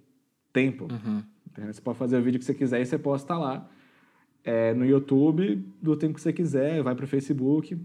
[0.58, 0.88] tempo.
[0.90, 1.22] Uhum.
[1.66, 3.68] Você pode fazer o vídeo que você quiser e você posta lá.
[4.44, 7.78] É, no YouTube, do tempo que você quiser, vai para o Facebook.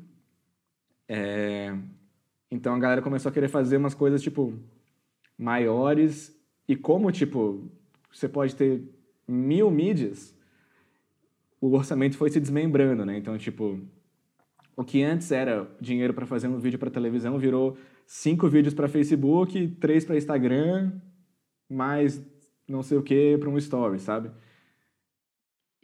[1.08, 1.76] É,
[2.50, 4.54] então a galera começou a querer fazer umas coisas, tipo,
[5.38, 6.36] maiores.
[6.68, 7.70] E como, tipo,
[8.12, 8.82] você pode ter
[9.28, 10.36] mil mídias,
[11.60, 13.18] o orçamento foi se desmembrando, né?
[13.18, 13.80] Então, tipo,
[14.76, 18.88] o que antes era dinheiro para fazer um vídeo para televisão virou cinco vídeos para
[18.88, 20.94] Facebook, três para Instagram,
[21.70, 22.22] mais
[22.68, 24.32] não sei o que para um story, sabe?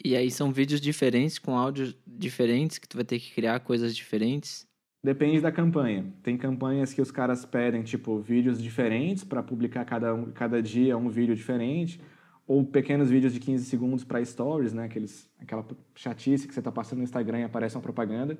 [0.04, 3.96] E aí são vídeos diferentes, com áudios diferentes, que tu vai ter que criar coisas
[3.96, 4.65] diferentes.
[5.04, 6.13] Depende da campanha.
[6.24, 10.98] Tem campanhas que os caras pedem, tipo, vídeos diferentes para publicar cada, um, cada dia
[10.98, 12.00] um vídeo diferente,
[12.48, 14.86] ou pequenos vídeos de 15 segundos para stories, né?
[14.86, 15.65] Aqueles, aquela
[15.96, 18.38] chatice que você tá passando no Instagram e aparece uma propaganda.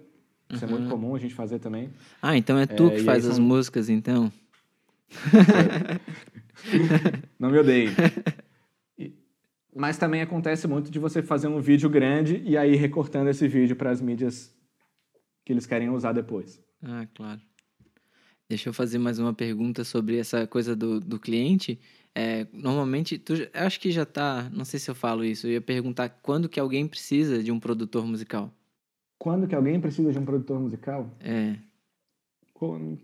[0.50, 1.92] Isso é muito comum a gente fazer também.
[2.22, 4.32] Ah, então é tu É, que faz as são- músicas, então?
[7.40, 7.90] Não me odeiem.
[9.76, 13.76] Mas também acontece muito de você fazer um vídeo grande e aí recortando esse vídeo
[13.76, 14.54] para as mídias
[15.46, 16.62] que eles querem usar depois.
[16.84, 17.40] Ah, claro.
[18.50, 21.80] Deixa eu fazer mais uma pergunta sobre essa coisa do, do cliente.
[22.16, 25.52] É, normalmente, tu, eu acho que já tá, não sei se eu falo isso, eu
[25.52, 28.52] ia perguntar quando que alguém precisa de um produtor musical.
[29.20, 31.16] Quando que alguém precisa de um produtor musical?
[31.20, 31.58] É,
[32.54, 32.98] Com-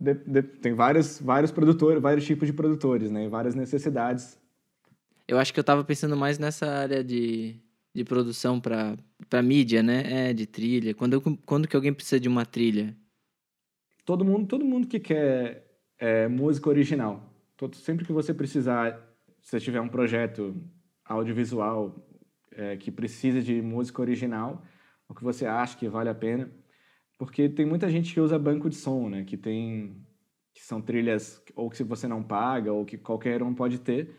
[0.00, 3.24] de- de- tem vários, vários produtores, vários tipos de produtores, né?
[3.24, 4.38] E várias necessidades.
[5.26, 7.56] eu acho que eu tava pensando mais nessa área de,
[7.94, 8.96] de produção para
[9.28, 10.28] para mídia, né?
[10.30, 10.94] É, de trilha.
[10.94, 12.96] Quando, eu- quando que alguém precisa de uma trilha?
[14.04, 15.66] Todo mundo, todo mundo que quer
[15.98, 17.22] é, música original.
[17.56, 18.92] Todo- sempre que você precisar,
[19.42, 20.54] se você tiver um projeto
[21.04, 21.94] audiovisual
[22.52, 24.62] é, que precisa de música original,
[25.08, 26.50] o que você acha que vale a pena,
[27.18, 29.24] porque tem muita gente que usa banco de som, né?
[29.24, 29.96] Que tem
[30.54, 34.16] que são trilhas ou que se você não paga ou que qualquer um pode ter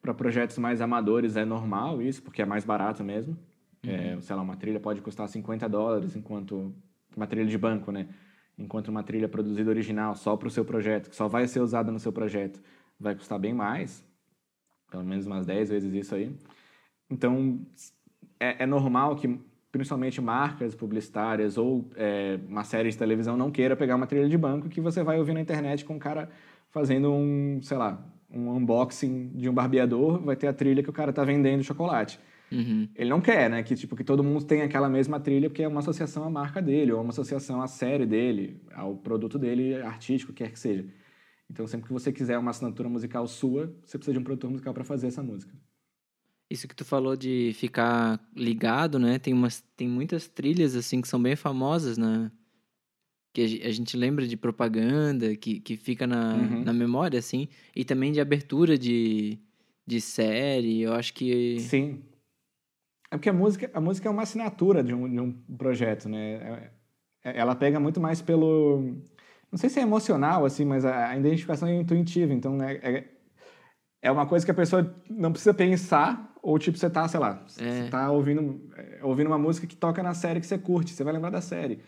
[0.00, 3.36] para projetos mais amadores é normal isso, porque é mais barato mesmo.
[3.82, 6.74] É, sei lá, uma trilha pode custar 50 dólares, enquanto
[7.14, 8.08] uma trilha de banco, né?
[8.56, 11.92] Enquanto uma trilha produzida original só para o seu projeto, que só vai ser usada
[11.92, 12.62] no seu projeto,
[12.98, 14.04] vai custar bem mais,
[14.90, 16.34] pelo menos umas 10 vezes isso aí.
[17.10, 17.60] Então,
[18.40, 19.38] é, é normal que,
[19.74, 24.38] principalmente marcas publicitárias ou é, uma série de televisão não queira pegar uma trilha de
[24.38, 26.30] banco que você vai ouvir na internet com um cara
[26.70, 30.92] fazendo um, sei lá, um unboxing de um barbeador, vai ter a trilha que o
[30.92, 32.20] cara tá vendendo chocolate.
[32.52, 32.88] Uhum.
[32.94, 33.64] Ele não quer, né?
[33.64, 36.62] Que, tipo, que todo mundo tenha aquela mesma trilha, porque é uma associação à marca
[36.62, 40.84] dele, ou uma associação à série dele, ao produto dele artístico, quer que seja.
[41.50, 44.72] Então, sempre que você quiser uma assinatura musical sua, você precisa de um produtor musical
[44.72, 45.52] para fazer essa música.
[46.54, 49.18] Isso que tu falou de ficar ligado, né?
[49.18, 52.30] Tem, umas, tem muitas trilhas, assim, que são bem famosas, né?
[53.32, 56.62] Que a ge- a gente lembra de propaganda, que, que fica na, Uhum.
[56.64, 57.48] na memória, assim.
[57.74, 59.36] E também de abertura de,
[59.84, 60.82] de série.
[60.82, 61.58] Eu acho que...
[61.58, 62.04] Sim.
[63.10, 66.34] É porque a música, a música é uma assinatura de um, de um projeto, né?
[66.34, 66.70] É-
[67.30, 68.80] é- ela pega muito mais pelo...
[69.50, 72.32] Não sei se é emocional, assim, mas a, a identificação é intuitiva.
[72.32, 73.08] Então, é, é,
[74.02, 77.42] é uma coisa que a pessoa não precisa pensar, ou tipo, você tá, sei lá,
[77.58, 77.84] É.
[77.84, 81.02] você tá ouvindo, é, ouvindo uma música que toca na série que você curte, você
[81.02, 81.78] vai lembrar da série.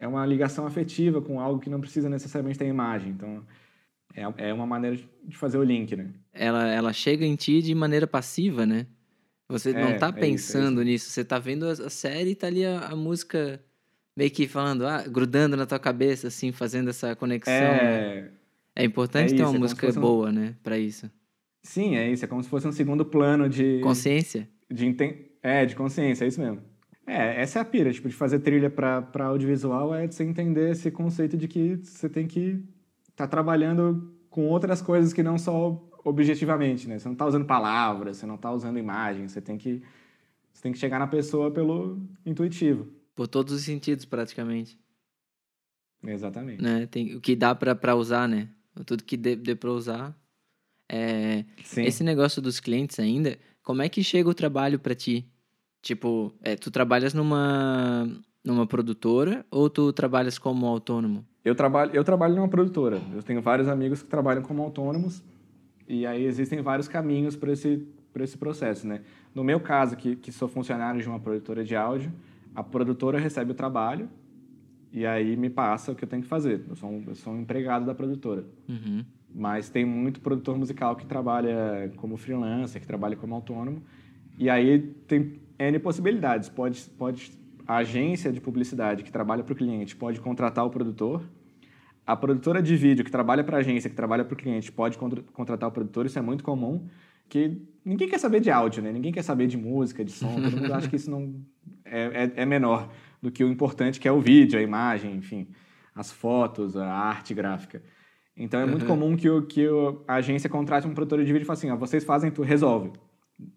[0.00, 3.10] É uma ligação afetiva com algo que não precisa necessariamente ter imagem.
[3.12, 3.42] Então,
[4.14, 6.10] é, é uma maneira de fazer o link, né?
[6.32, 8.86] ela, ela chega em ti de maneira passiva, né?
[9.48, 12.34] Você não É, tá é isso, é pensando nisso, você tá vendo a, série e
[12.34, 13.62] tá ali a, a música
[14.16, 17.54] meio que falando, ah, grudando na tua cabeça, assim, fazendo essa conexão.
[17.54, 18.30] né?
[18.76, 21.08] É, É importante é ter isso, uma é música um- boa, né, Pra isso.
[21.64, 22.24] Sim, é isso.
[22.24, 23.80] É como se fosse um segundo plano de.
[23.80, 24.48] Consciência.
[24.70, 26.60] de inten- É, de consciência, é isso mesmo.
[27.06, 30.24] É, essa é a pira, tipo, de fazer trilha pra, pra audiovisual é de você
[30.24, 32.62] entender esse conceito de que você tem que
[33.10, 36.98] estar trabalhando com outras coisas que não só objetivamente, né?
[36.98, 39.82] Você não tá usando palavras, você não tá usando imagens, você tem que
[40.52, 42.86] você tem que chegar na pessoa pelo intuitivo.
[43.14, 44.78] Por todos os sentidos, praticamente.
[46.02, 46.62] Exatamente.
[46.62, 46.86] Né?
[46.86, 48.48] Tem, o que dá pra, pra usar, né?
[48.86, 50.16] Tudo que dê, dê pra usar.
[50.88, 51.44] É.
[51.78, 55.26] Esse negócio dos clientes ainda, como é que chega o trabalho pra ti?
[55.80, 58.08] Tipo, é, tu trabalhas numa,
[58.44, 61.24] numa produtora ou tu trabalhas como autônomo?
[61.44, 63.00] Eu trabalho, eu trabalho numa produtora.
[63.14, 65.22] Eu tenho vários amigos que trabalham como autônomos
[65.86, 69.02] e aí existem vários caminhos para esse, para esse processo, né?
[69.34, 72.12] No meu caso, que, que sou funcionário de uma produtora de áudio,
[72.54, 74.08] a produtora recebe o trabalho
[74.92, 76.64] e aí me passa o que eu tenho que fazer.
[76.68, 78.46] Eu sou um, eu sou um empregado da produtora.
[78.68, 79.04] Uhum.
[79.34, 83.82] Mas tem muito produtor musical que trabalha como freelancer, que trabalha como autônomo.
[84.38, 86.48] E aí tem N possibilidades.
[86.48, 87.32] Pode, pode,
[87.66, 91.28] a agência de publicidade que trabalha para o cliente pode contratar o produtor.
[92.06, 94.96] A produtora de vídeo que trabalha para a agência, que trabalha para o cliente, pode
[94.96, 96.06] contra, contratar o produtor.
[96.06, 96.86] Isso é muito comum.
[97.28, 98.92] Que ninguém quer saber de áudio, né?
[98.92, 100.34] Ninguém quer saber de música, de som.
[100.34, 101.34] Todo mundo acha que isso não
[101.84, 105.48] é, é, é menor do que o importante, que é o vídeo, a imagem, enfim,
[105.94, 107.82] as fotos, a arte gráfica.
[108.36, 108.88] Então é muito Uhum.
[108.88, 109.66] comum que, o, que
[110.08, 112.90] a agência contrate um produtor de vídeo e fale assim: ó, vocês fazem tudo, resolve.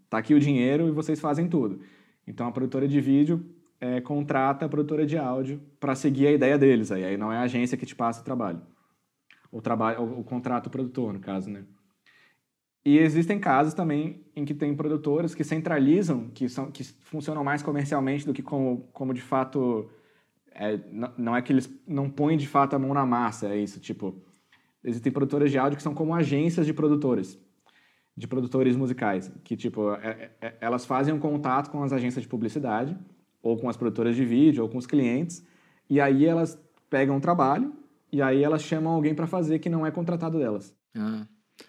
[0.09, 1.81] Tá aqui o dinheiro e vocês fazem tudo.
[2.27, 3.43] Então a produtora de vídeo
[3.79, 6.91] é, contrata a produtora de áudio para seguir a ideia deles.
[6.91, 8.61] Aí, aí não é a agência que te passa o trabalho.
[9.51, 11.63] O trabalho, o, o contrato produtor, no caso, né?
[12.85, 17.61] E existem casos também em que tem produtoras que centralizam, que, são, que funcionam mais
[17.61, 19.89] comercialmente do que como, como de fato.
[20.53, 23.57] é, não, não é que eles não põem de fato a mão na massa, é
[23.57, 23.79] isso.
[23.79, 24.15] Tipo,
[24.87, 27.37] existem produtoras de áudio que são como agências de produtores,
[28.15, 32.27] de produtores musicais, que tipo, é- é- elas fazem um contato com as agências de
[32.29, 32.97] publicidade,
[33.43, 35.45] ou com as produtoras de vídeo, ou com os clientes,
[35.89, 36.57] e aí elas
[36.89, 37.73] pegam um trabalho,
[38.11, 40.73] e aí elas chamam alguém para fazer que não é contratado delas.
[40.97, 41.27] Ah,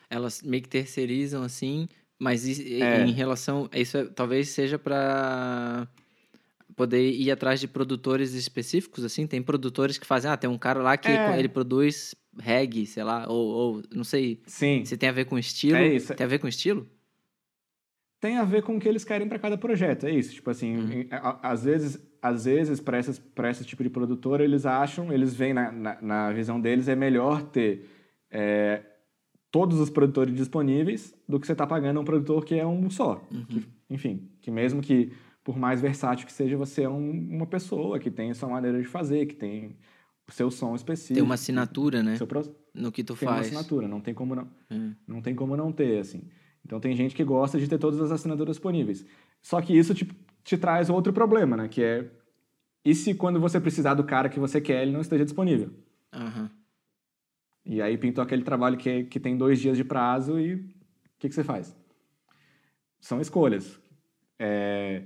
[0.09, 3.05] elas meio que terceirizam assim, mas É.
[3.05, 3.69] em relação.
[3.75, 5.89] Isso é- talvez seja para
[6.79, 9.27] poder ir atrás de produtores específicos, assim.
[9.27, 10.31] Tem produtores que fazem.
[10.31, 11.39] Ah, tem um cara lá que É.
[11.39, 15.39] ele produz reggae, sei lá, ou, ou não sei Sim, se tem a ver com
[15.39, 15.77] estilo.
[15.77, 16.15] É isso.
[16.15, 16.87] Tem a ver com estilo?
[18.21, 20.35] tem a ver com o que eles querem para cada projeto, é isso.
[20.35, 21.07] Tipo assim, Uhum.
[21.41, 22.99] às vezes, às vezes para
[23.51, 27.43] esse tipo de produtor eles acham, eles veem na, na, na visão deles é melhor
[27.45, 27.89] ter
[28.29, 28.83] é,
[29.53, 33.25] todos os produtores disponíveis do que você tá pagando um produtor que é um só.
[33.31, 33.45] Uhum.
[33.47, 35.13] Que, enfim, que mesmo que
[35.49, 38.79] por mais versátil que seja, você é um- uma pessoa que tem a sua maneira
[38.79, 39.79] de fazer, que tem
[40.29, 41.15] o seu som específico.
[41.15, 42.19] Tem uma assinatura, né?
[42.19, 43.47] pro- No que tu tem uma faz.
[43.47, 44.47] assinatura, não tem como não.
[44.71, 44.95] Hum.
[45.07, 46.29] Não tem como não ter, assim.
[46.63, 49.07] Então tem gente que gosta de ter todas as assinaturas disponíveis.
[49.41, 50.07] Só que isso te,
[50.45, 51.67] te traz outro problema, né?
[51.67, 52.11] Que é
[52.85, 55.71] e se quando você precisar do cara que você quer, ele não esteja disponível?
[56.13, 56.51] Aham.
[57.65, 60.69] E aí pintou aquele trabalho que, que tem dois dias de prazo e o
[61.19, 61.75] que, que você faz?
[63.01, 63.81] São escolhas.
[64.39, 65.05] É,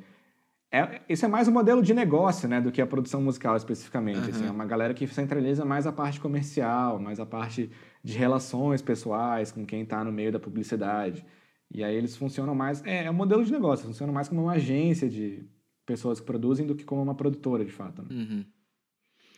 [0.72, 4.18] é- isso é mais um modelo de negócio, né, do que a produção musical especificamente.
[4.18, 4.28] Aham.
[4.30, 4.46] assim.
[4.46, 7.70] é uma galera que centraliza mais a parte comercial, mais a parte
[8.02, 11.24] de relações pessoais com quem está no meio da publicidade.
[11.70, 12.85] E aí eles funcionam mais.
[12.85, 15.44] É, é um modelo de negócio, funcionam mais como uma agência de
[15.87, 18.02] pessoas que produzem do que como uma produtora, de fato.
[18.02, 18.08] né?
[18.11, 18.44] Uhum.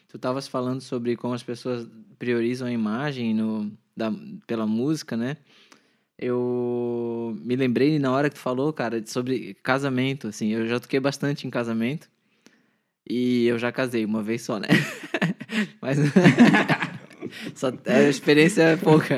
[0.09, 4.13] Tu estavas falando sobre como as pessoas priorizam a imagem no, da,
[4.47, 5.37] pela música, né?
[6.19, 10.49] Eu me lembrei na hora que tu falou, cara, sobre casamento, assim.
[10.51, 12.09] Eu já toquei bastante em casamento.
[13.09, 14.69] E eu já casei uma vez só, né?
[15.81, 15.99] Mas.
[17.55, 19.17] só, a experiência é pouca.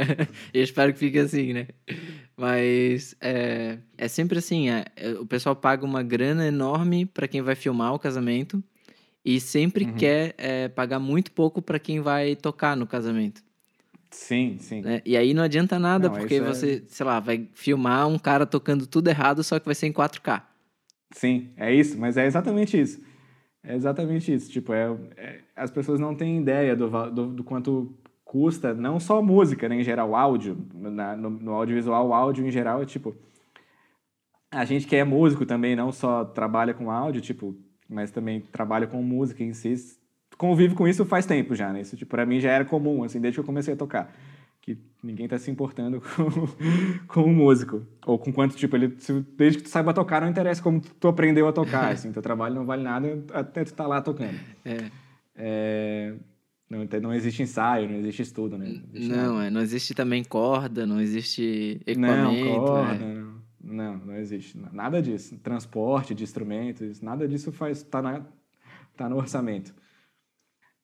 [0.53, 1.69] Eu espero que fique assim, né?
[2.37, 7.43] Mas é, é sempre assim: é, é, o pessoal paga uma grana enorme para quem
[7.43, 8.63] vai filmar o casamento
[9.25, 9.95] e sempre Uhum.
[9.95, 13.43] quer é, pagar muito pouco para quem vai tocar no casamento.
[14.11, 14.81] Sim, sim.
[14.83, 15.03] né?
[15.05, 18.47] E aí não adianta nada, Não, porque é- você, sei lá, vai filmar um cara
[18.47, 20.43] tocando tudo errado, só que vai ser em 4K.
[21.13, 23.01] Sim, é isso, mas é exatamente isso.
[23.63, 24.51] É exatamente isso.
[24.51, 29.21] Tipo, é, é- as pessoas não têm ideia do, do, do quanto custa, não só
[29.23, 30.57] música, né, em geral, áudio.
[30.75, 33.15] Na- no, no audiovisual, o áudio em geral é tipo.
[34.51, 37.57] A gente que é músico também, não só trabalha com áudio, tipo,
[37.89, 39.75] mas também trabalha com música em si.
[40.39, 41.81] Convive com isso faz tempo já, né?
[41.81, 44.15] Isso, tipo, pra mim já era comum, assim, desde que eu comecei a tocar.
[44.61, 46.31] Que ninguém tá se importando com,
[47.07, 47.87] com o músico.
[48.05, 48.89] Ou com quanto, tipo, ele,
[49.37, 52.13] desde que tu saiba tocar, não interessa como tu aprendeu a tocar, assim.
[52.13, 54.39] Teu trabalho não vale nada até tu tá lá tocando.
[54.65, 54.91] É.
[55.37, 56.15] É,
[56.69, 58.81] não, tem- não existe ensaio, não existe estudo, né?
[58.95, 59.23] existe nada.
[59.29, 62.61] Não, é, não existe também corda, não existe Não, equipamento.
[62.61, 63.15] corda, é.
[63.15, 64.59] não, não, não existe.
[64.73, 65.37] Nada disso.
[65.39, 68.23] Transporte de instrumentos, nada disso faz tá, na,
[68.97, 69.75] tá no orçamento.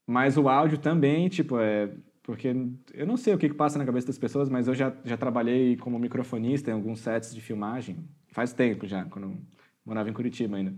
[0.06, 1.90] Mas o áudio também, tipo, é...
[2.22, 2.54] Porque
[2.94, 5.16] eu não sei o que, que passa na cabeça das pessoas, mas eu já, já
[5.16, 7.98] trabalhei como microfonista em alguns sets de filmagem.
[8.28, 9.36] Faz tempo já, quando
[9.84, 10.72] morava em Curitiba ainda.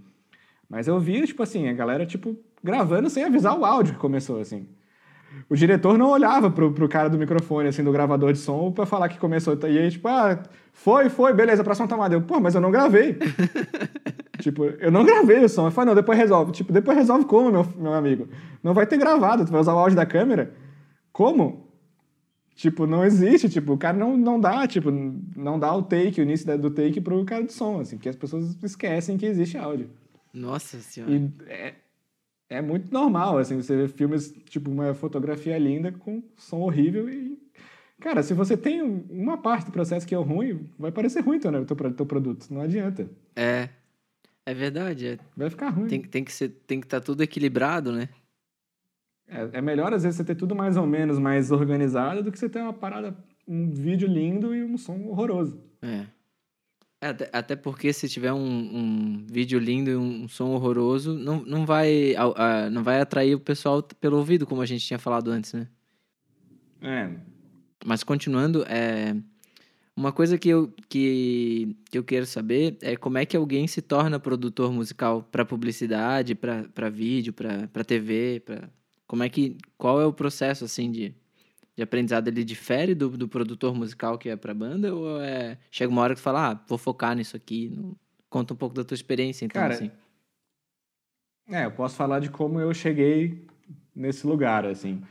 [0.68, 4.40] Mas eu via, tipo assim, a galera, tipo, gravando sem avisar o áudio que começou,
[4.40, 4.66] assim.
[5.48, 8.86] O diretor não olhava pro, pro cara do microfone, assim, do gravador de som, pra
[8.86, 9.58] falar que começou.
[9.64, 12.14] E aí, tipo, ah, foi, foi, beleza, próxima tomada.
[12.14, 13.18] Eu, pô, mas eu não gravei.
[14.40, 15.66] tipo, eu não gravei o som.
[15.66, 16.52] Eu falei, não, depois resolve.
[16.52, 18.28] Tipo, depois resolve como, meu, meu amigo?
[18.62, 20.54] Não vai ter gravado, tu vai usar o áudio da câmera?
[21.12, 21.68] Como?
[22.54, 26.22] Tipo, não existe, tipo, o cara não, não dá, tipo, não dá o take, o
[26.22, 29.90] início do take pro cara de som, assim, porque as pessoas esquecem que existe áudio.
[30.32, 31.12] Nossa senhora.
[31.12, 31.74] E é,
[32.54, 37.38] é muito normal, assim, você vê filmes, tipo, uma fotografia linda com som horrível e...
[38.00, 41.50] Cara, se você tem uma parte do processo que é ruim, vai parecer ruim teu,
[41.50, 43.08] né, teu, teu produto, não adianta.
[43.34, 43.68] É,
[44.44, 45.06] é verdade.
[45.06, 45.18] É.
[45.36, 45.88] Vai ficar ruim.
[45.88, 48.08] Tem, tem que ser, tem que estar tá tudo equilibrado, né?
[49.26, 52.38] É, é melhor, às vezes, você ter tudo mais ou menos mais organizado do que
[52.38, 53.16] você ter uma parada,
[53.48, 55.58] um vídeo lindo e um som horroroso.
[55.80, 56.06] É.
[57.04, 61.66] Até, até porque se tiver um, um vídeo lindo e um som horroroso, não, não,
[61.66, 65.52] vai, a, não vai atrair o pessoal pelo ouvido, como a gente tinha falado antes,
[65.52, 65.68] né?
[66.80, 67.10] É.
[67.84, 69.14] Mas continuando, é,
[69.96, 73.80] uma coisa que eu, que, que eu quero saber é como é que alguém se
[73.80, 78.68] torna produtor musical para publicidade, para vídeo, para TV, para
[79.06, 81.14] como é que qual é o processo assim de
[81.76, 85.90] de aprendizado ele difere do, do produtor musical que é para banda ou é chega
[85.90, 87.96] uma hora que fala, ah, vou focar nisso aqui, não...
[88.28, 89.90] conta um pouco da tua experiência então Cara, assim.
[91.48, 93.46] É, eu posso falar de como eu cheguei
[93.94, 95.02] nesse lugar, assim.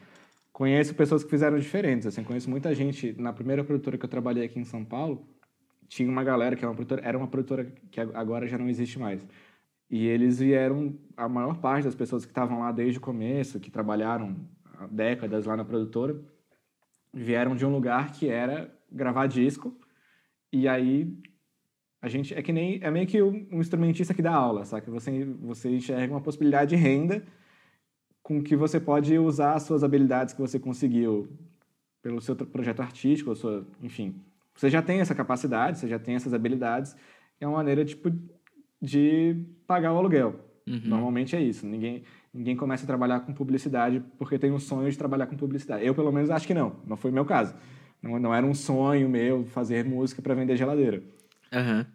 [0.51, 3.14] Conheço pessoas que fizeram diferentes, assim, conheço muita gente.
[3.20, 5.28] Na primeira produtora que eu trabalhei aqui em São Paulo,
[5.88, 8.97] tinha uma galera que era uma produtora, era uma produtora que agora já não existe
[8.97, 9.26] mais.
[9.89, 13.70] E eles vieram, a maior parte das pessoas que estavam lá desde o começo, que
[13.70, 14.36] trabalharam
[14.89, 16.20] décadas lá na produtora,
[17.14, 19.78] vieram de um lugar que era gravar disco.
[20.51, 21.16] E aí
[22.01, 24.89] a gente é que nem é meio que um instrumentista que dá aula, sabe?
[24.89, 27.24] Você você enxerga uma possibilidade de renda
[28.22, 31.30] com que você pode usar as suas habilidades que você conseguiu
[32.01, 34.16] pelo seu projeto artístico, sua, enfim.
[34.55, 36.95] Você já tem essa capacidade, você já tem essas habilidades,
[37.39, 38.11] é uma maneira tipo
[38.82, 40.39] de pagar o aluguel.
[40.68, 40.82] Uhum.
[40.86, 41.66] Normalmente é isso.
[41.66, 42.03] Ninguém
[42.34, 45.86] Ninguém começa a trabalhar com publicidade porque tem um sonho de trabalhar com publicidade.
[45.86, 46.75] Eu, pelo menos, acho que não.
[46.88, 47.53] Não foi o meu caso.
[48.01, 51.03] Não, não era um sonho meu fazer música para vender geladeira.
[51.53, 51.86] Uhum.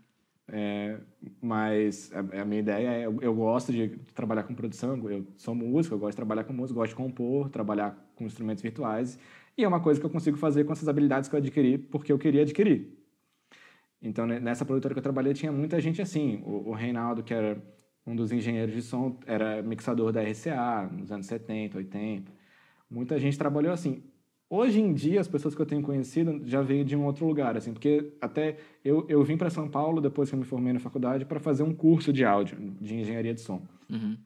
[0.50, 0.96] É,
[1.42, 3.06] mas a, a, minha ideia é...
[3.06, 4.96] Eu, eu, gosto de trabalhar com produção.
[5.10, 8.62] Eu sou músico, eu gosto de trabalhar com música, gosto de compor, trabalhar com instrumentos
[8.62, 9.18] virtuais.
[9.56, 12.12] E é uma coisa que eu consigo fazer com essas habilidades que eu adquiri porque
[12.12, 12.96] eu queria adquirir.
[14.00, 16.40] Então, nessa produtora que eu trabalhei, tinha muita gente assim.
[16.44, 17.60] O, o Reinaldo, que era
[18.08, 22.32] um dos engenheiros de som era mixador da RCA nos anos 70, 80.
[22.90, 24.02] Muita gente trabalhou assim.
[24.48, 27.54] Hoje em dia, as pessoas que eu tenho conhecido já veio de um outro lugar,
[27.54, 30.80] assim, porque até eu, eu vim para São Paulo depois que eu me formei na
[30.80, 33.60] faculdade para fazer um curso de áudio, de engenharia de som.
[33.90, 34.16] Uhum.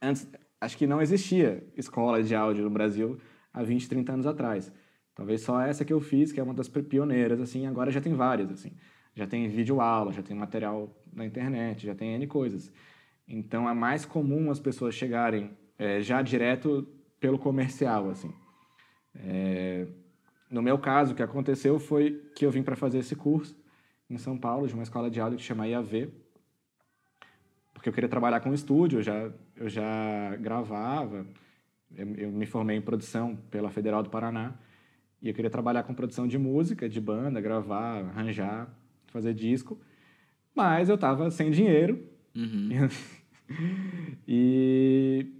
[0.00, 3.18] Antes, acho que não existia escola de áudio no Brasil
[3.52, 4.72] há 20, 30 anos atrás.
[5.16, 8.14] Talvez só essa que eu fiz, que é uma das pioneiras, assim, agora já tem
[8.14, 8.70] várias, assim.
[9.16, 12.70] Já tem vídeo aula, já tem material na internet, já tem N coisas.
[13.28, 16.86] Então é mais comum as pessoas chegarem é, já direto
[17.18, 18.32] pelo comercial, assim.
[19.14, 19.86] É,
[20.50, 23.56] no meu caso, o que aconteceu foi que eu vim para fazer esse curso
[24.08, 26.12] em São Paulo, de uma escola de áudio que chama IAV,
[27.74, 31.26] porque eu queria trabalhar com estúdio, eu já, eu já gravava,
[31.94, 34.54] eu, eu me formei em produção pela Federal do Paraná,
[35.20, 38.72] e eu queria trabalhar com produção de música, de banda, gravar, arranjar,
[39.08, 39.80] fazer disco,
[40.54, 42.88] mas eu estava sem dinheiro, Uhum.
[44.28, 45.32] e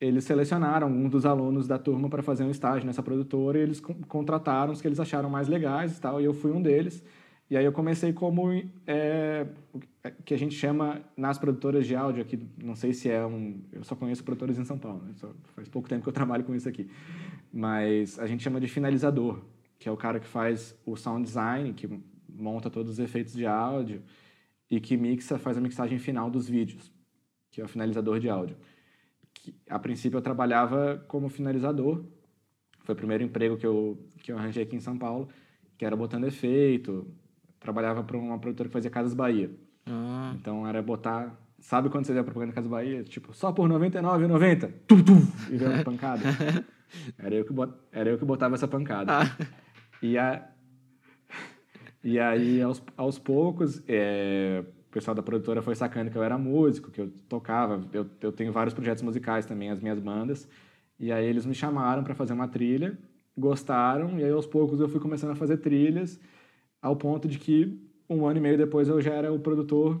[0.00, 3.80] eles selecionaram um dos alunos da turma para fazer um estágio nessa produtora e eles
[3.80, 7.02] contrataram os que eles acharam mais legais e tal, e eu fui um deles.
[7.50, 8.52] E aí eu comecei como
[8.86, 9.46] é,
[10.24, 13.82] que a gente chama nas produtoras de áudio aqui, não sei se é um, eu
[13.82, 15.12] só conheço produtores em São Paulo, né?
[15.16, 16.88] só faz pouco tempo que eu trabalho com isso aqui,
[17.52, 19.40] mas a gente chama de finalizador,
[19.78, 21.88] que é o cara que faz o sound design, que
[22.28, 24.02] monta todos os efeitos de áudio
[24.70, 26.92] e que mixa, faz a mixagem final dos vídeos,
[27.50, 28.56] que é o finalizador de áudio.
[29.32, 32.04] Que, a princípio eu trabalhava como finalizador,
[32.80, 35.28] foi o primeiro emprego que eu, que eu arranjei aqui em São Paulo,
[35.76, 37.06] que era botando efeito,
[37.60, 39.50] trabalhava para uma produtora que fazia Casas Bahia.
[39.86, 40.34] Ah.
[40.34, 43.02] Então era botar, sabe quando você vê a propaganda Casas Bahia?
[43.04, 46.22] Tipo, só por R$ 99,90, tum, tum, e veio uma pancada.
[47.18, 49.12] era, eu que bot, era eu que botava essa pancada.
[49.22, 49.46] Ah.
[50.02, 50.48] E a,
[52.02, 56.38] e aí, aos, aos poucos, é, o pessoal da produtora foi sacando que eu era
[56.38, 57.86] músico, que eu tocava.
[57.92, 60.48] Eu, eu tenho vários projetos musicais também, as minhas bandas.
[60.98, 62.98] E aí eles me chamaram para fazer uma trilha,
[63.36, 66.18] gostaram, e aí aos poucos eu fui começando a fazer trilhas,
[66.82, 70.00] ao ponto de que um ano e meio depois eu já era o produtor,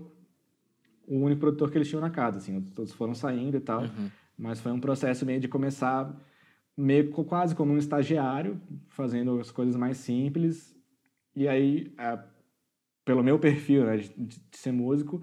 [1.06, 4.10] o único produtor que eles tinham na casa, assim, todos foram saindo e tal, uhum.
[4.36, 6.14] mas foi um processo meio de começar
[6.76, 10.77] meio quase como um estagiário, fazendo as coisas mais simples,
[11.38, 11.92] e aí,
[13.04, 15.22] pelo meu perfil né, de, de, ser músico,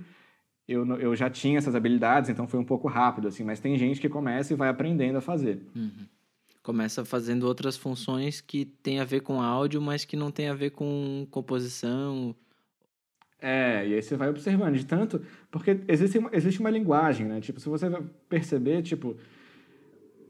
[0.68, 3.44] eu, eu já tinha essas habilidades, então foi um pouco rápido, assim.
[3.44, 5.62] Mas tem gente que começa e vai aprendendo a fazer.
[5.76, 6.08] Uhum.
[6.64, 10.54] Começa fazendo outras funções que tem a ver com áudio, mas que não tem a
[10.56, 12.36] ver com composição.
[13.40, 14.74] É, e aí você vai observando.
[14.74, 15.22] De tanto.
[15.52, 17.42] Porque existe, existe uma linguagem, né?
[17.42, 17.88] Tipo, se você
[18.28, 19.16] perceber, tipo.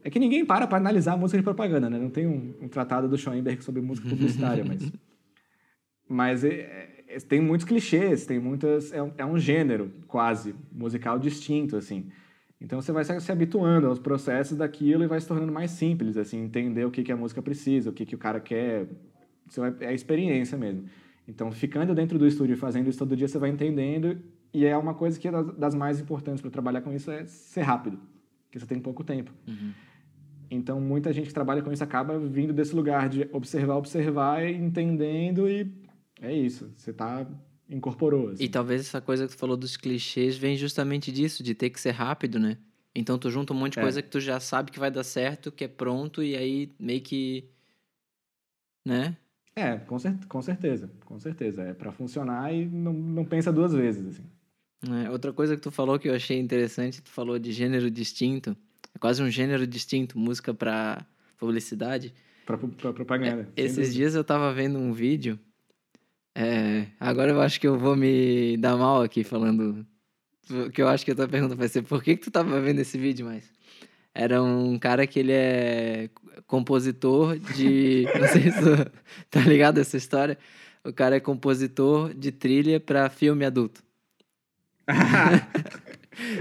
[0.04, 1.98] É que ninguém para para analisar música de propaganda, né?
[1.98, 4.92] Não tem um, um tratado do Schoenberg sobre música publicitária, mas.
[6.08, 8.92] Mas é, é, tem muitos clichês, tem muitas.
[8.92, 12.08] É um, é um gênero, quase, musical distinto, assim.
[12.60, 16.42] Então você vai se habituando aos processos daquilo e vai se tornando mais simples, assim,
[16.42, 18.86] entender o que, que a música precisa, o que, que o cara quer.
[19.56, 20.84] Vai, é a experiência mesmo.
[21.28, 24.18] Então, ficando dentro do estúdio e fazendo isso todo dia, você vai entendendo.
[24.54, 27.62] E é uma coisa que é das mais importantes para trabalhar com isso é ser
[27.62, 27.98] rápido,
[28.44, 29.32] porque você tem pouco tempo.
[29.46, 29.72] Uhum.
[30.50, 35.48] Então, muita gente que trabalha com isso acaba vindo desse lugar de observar, observar, entendendo
[35.48, 35.70] e
[36.20, 36.72] é isso.
[36.76, 37.26] Você está
[37.68, 38.30] incorporou.
[38.30, 38.44] Assim.
[38.44, 41.80] E talvez essa coisa que tu falou dos clichês vem justamente disso, de ter que
[41.80, 42.56] ser rápido, né?
[42.94, 43.82] Então tu junta um monte de é.
[43.82, 47.00] coisa que tu já sabe que vai dar certo, que é pronto, e aí meio
[47.00, 47.48] que.
[48.84, 49.16] Né?
[49.54, 51.62] É, com, cer com certeza, com certeza.
[51.62, 54.24] É para funcionar e não, não pensa duas vezes, assim.
[55.04, 58.56] É, outra coisa que tu falou que eu achei interessante, tu falou de gênero distinto.
[58.94, 61.04] É quase um gênero distinto, música para
[61.38, 62.14] publicidade.
[62.46, 63.48] Para propaganda.
[63.56, 65.38] É, esses dias eu tava vendo um vídeo.
[66.38, 69.86] É, agora eu acho que eu vou me dar mal aqui falando.
[70.74, 72.78] Que eu acho que a tua pergunta vai ser por que, que tu tava vendo
[72.78, 73.50] esse vídeo, mas.
[74.14, 76.10] Era um cara que ele é
[76.46, 78.06] compositor de.
[78.20, 78.90] Não sei se
[79.30, 80.38] tá ligado essa história.
[80.84, 83.82] O cara é compositor de trilha para filme adulto.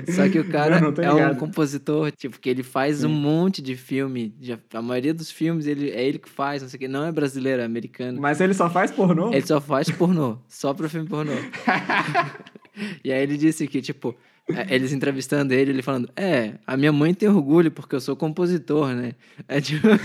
[0.10, 3.08] Só que o cara não, não é um compositor, tipo, que ele faz Sim.
[3.08, 4.34] um monte de filme.
[4.74, 6.88] A maioria dos filmes ele, é ele que faz, não sei o que.
[6.88, 8.20] Não é brasileiro, é americano.
[8.22, 9.32] Mas ele só faz pornô?
[9.32, 10.38] Ele só faz pornô.
[10.48, 11.34] só pro filme pornô.
[13.04, 14.16] e aí ele disse que, tipo,
[14.50, 18.16] é, eles entrevistando ele, ele falando: É, a minha mãe tem orgulho porque eu sou
[18.16, 19.14] compositor, né?
[19.48, 19.88] É tipo.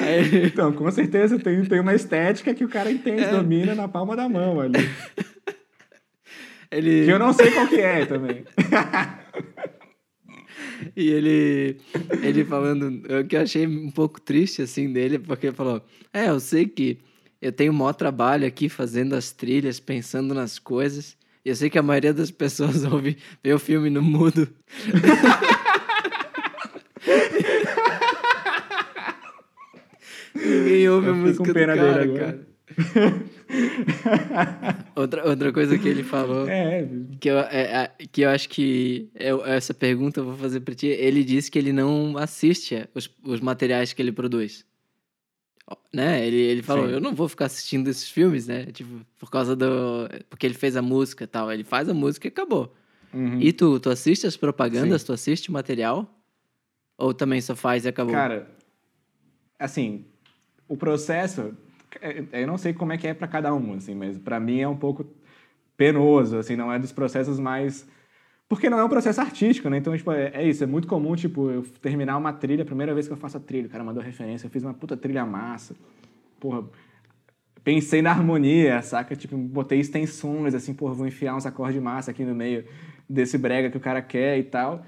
[0.00, 0.46] Aí...
[0.46, 3.30] Então, com certeza tem, tem uma estética que o cara entende, é.
[3.30, 4.78] domina na palma da mão ali.
[6.70, 7.04] Ele...
[7.04, 8.44] Que eu não sei qual que é também.
[10.94, 11.80] e ele,
[12.22, 16.28] ele falando, o que eu achei um pouco triste assim dele, porque ele falou: É,
[16.28, 16.98] eu sei que
[17.40, 21.16] eu tenho o maior trabalho aqui fazendo as trilhas, pensando nas coisas.
[21.44, 24.48] E eu sei que a maioria das pessoas ouve, vê o filme no mudo.
[30.34, 32.46] Ninguém ouve eu a música do cara, cara.
[34.94, 36.88] outra, outra coisa que ele falou, é.
[37.20, 40.74] que, eu, é, é, que eu acho que eu, essa pergunta eu vou fazer para
[40.74, 40.86] ti.
[40.86, 44.66] Ele disse que ele não assiste os, os materiais que ele produz.
[45.92, 46.26] Né?
[46.26, 46.94] Ele, ele falou, Sim.
[46.94, 48.66] eu não vou ficar assistindo esses filmes, né?
[48.66, 50.08] Tipo, por causa do...
[50.30, 51.52] Porque ele fez a música e tal.
[51.52, 52.74] Ele faz a música e acabou.
[53.12, 53.40] Uhum.
[53.40, 55.02] E tu, tu assiste as propagandas?
[55.02, 55.06] Sim.
[55.06, 56.08] Tu assiste o material?
[56.96, 58.14] Ou também só faz e acabou?
[58.14, 58.50] Cara,
[59.58, 60.06] assim,
[60.66, 61.67] o processo é,
[62.32, 64.68] eu não sei como é que é para cada um, assim, mas para mim é
[64.68, 65.06] um pouco
[65.76, 67.86] penoso, assim, não é dos processos mais
[68.48, 69.76] porque não é um processo artístico, né?
[69.76, 72.94] Então, tipo, é, é, isso, é muito comum, tipo, eu terminar uma trilha, a primeira
[72.94, 75.24] vez que eu faço a trilha, o cara mandou referência, eu fiz uma puta trilha
[75.26, 75.76] massa.
[76.40, 76.64] Porra,
[77.62, 79.14] pensei na harmonia, saca?
[79.14, 82.64] Tipo, botei extensões, assim, porra, vou enfiar uns acordes massa aqui no meio
[83.08, 84.84] desse brega que o cara quer e tal.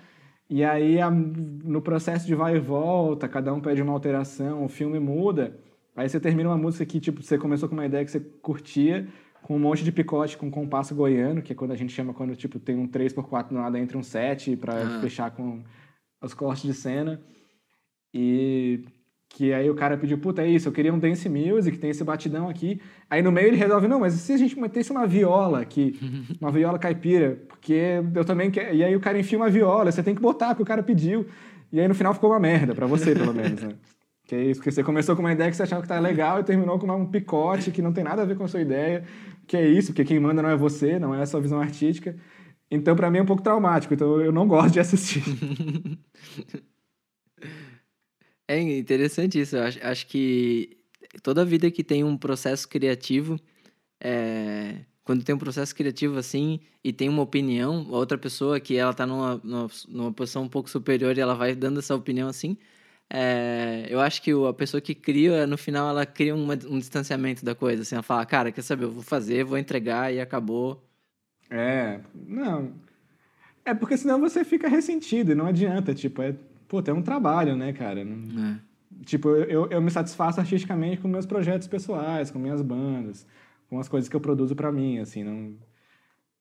[0.49, 0.97] E aí,
[1.63, 5.55] no processo de vai e volta, cada um pede uma alteração, o filme muda.
[5.97, 9.09] Aí você termina uma música que, tipo, você começou com uma ideia que você curtia,
[9.43, 12.37] com um monte de picote com compasso goiano, que é quando a gente chama quando,
[12.37, 15.01] tipo, tem um 3x4 nada entre um 7 para ah.
[15.01, 15.63] fechar com
[16.23, 17.21] os cortes de cena.
[18.13, 18.85] E
[19.29, 22.03] que aí o cara pediu, puta, é isso, eu queria um dance music, tem esse
[22.03, 22.81] batidão aqui.
[23.09, 25.99] Aí no meio ele resolve, não, mas se a gente metesse uma viola aqui,
[26.41, 28.75] uma viola caipira, porque eu também quero...
[28.75, 31.27] E aí o cara enfia uma viola, você tem que botar, porque o cara pediu.
[31.73, 33.75] E aí no final ficou uma merda, para você pelo menos, né?
[34.31, 36.39] Que é isso, porque você começou com uma ideia que você achava que estava legal
[36.39, 39.05] e terminou com um picote que não tem nada a ver com a sua ideia.
[39.45, 42.15] Que é isso, porque quem manda não é você, não é a sua visão artística.
[42.71, 43.93] Então, para mim, é um pouco traumático.
[43.93, 45.21] Então, eu não gosto de assistir.
[48.47, 49.57] é interessante isso.
[49.57, 50.79] Eu acho, acho que
[51.25, 53.37] toda vida que tem um processo criativo,
[54.01, 54.77] é...
[55.03, 59.05] quando tem um processo criativo assim e tem uma opinião, outra pessoa que ela está
[59.05, 62.57] numa, numa, numa posição um pouco superior e ela vai dando essa opinião assim,
[63.13, 67.45] é, eu acho que a pessoa que cria, no final, ela cria uma, um distanciamento
[67.45, 67.83] da coisa.
[67.83, 70.81] Assim, ela fala, cara, quer saber, eu vou fazer, vou entregar e acabou.
[71.51, 72.73] É, não.
[73.65, 75.93] É porque senão você fica ressentido e não adianta.
[75.93, 76.37] Tipo, é,
[76.69, 78.01] pô, tem um trabalho, né, cara?
[78.01, 79.05] É.
[79.05, 83.27] Tipo, eu, eu me satisfaço artisticamente com meus projetos pessoais, com minhas bandas,
[83.69, 85.55] com as coisas que eu produzo para mim, assim, não...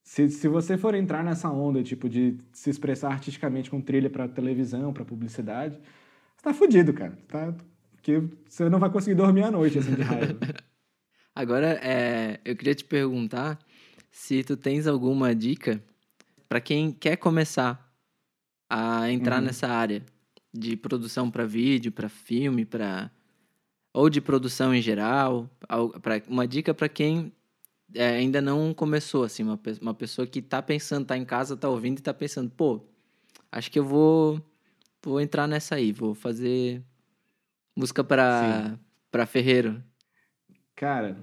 [0.03, 4.27] Se, se você for entrar nessa onda, tipo, de se expressar artisticamente com trilha para
[4.27, 5.79] televisão, para publicidade,
[6.39, 7.17] você tá fudido, cara.
[7.27, 7.53] Tá,
[8.01, 10.39] que você não vai conseguir dormir à noite, assim, de raiva.
[11.35, 13.59] Agora, é, eu queria te perguntar
[14.11, 15.83] se tu tens alguma dica
[16.47, 17.87] para quem quer começar
[18.69, 19.45] a entrar Uhum.
[19.45, 20.03] nessa área
[20.53, 23.11] de produção para vídeo, para filme, para
[23.93, 27.31] ou de produção em geral, al- pra, uma dica para quem
[27.93, 31.67] é, ainda não começou, assim, uma, uma pessoa que tá pensando, tá em casa, tá
[31.67, 32.81] ouvindo e tá pensando, pô,
[33.51, 34.39] acho que eu vou
[35.03, 36.83] vou entrar nessa aí, vou fazer
[37.75, 38.77] música para
[39.11, 39.83] para ferreiro.
[40.75, 41.17] Cara,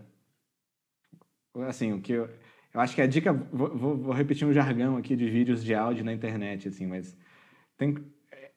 [1.66, 2.29] assim, o que eu,
[2.74, 5.74] eu acho que a dica, vou, vou- vou repetir um jargão aqui de vídeos de
[5.74, 7.16] áudio na internet, assim, mas
[7.77, 7.97] tem,
[8.31, 8.53] é,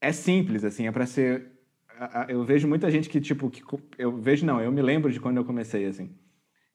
[0.00, 1.52] é simples, assim, é para ser,
[2.28, 3.62] eu vejo muita gente que, tipo, que,
[3.98, 6.18] eu vejo não, eu me lembro de quando eu comecei, assim,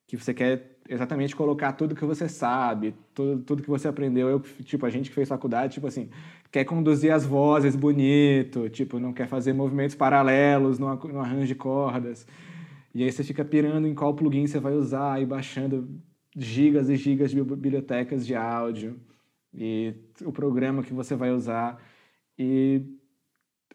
[0.08, 4.40] que você quer exatamente colocar tudo que você sabe, tudo, tudo que você aprendeu, eu,
[4.64, 6.10] tipo, a gente que fez faculdade, tipo assim,
[6.52, 12.28] quer conduzir as vozes bonito, tipo, não quer fazer movimentos paralelos no, arranjo de cordas,
[12.94, 15.90] e aí você fica pirando em qual plugin você vai usar e baixando
[16.36, 19.00] gigas e gigas de bibliotecas de áudio
[19.54, 21.82] e o programa que você vai usar.
[22.38, 22.82] E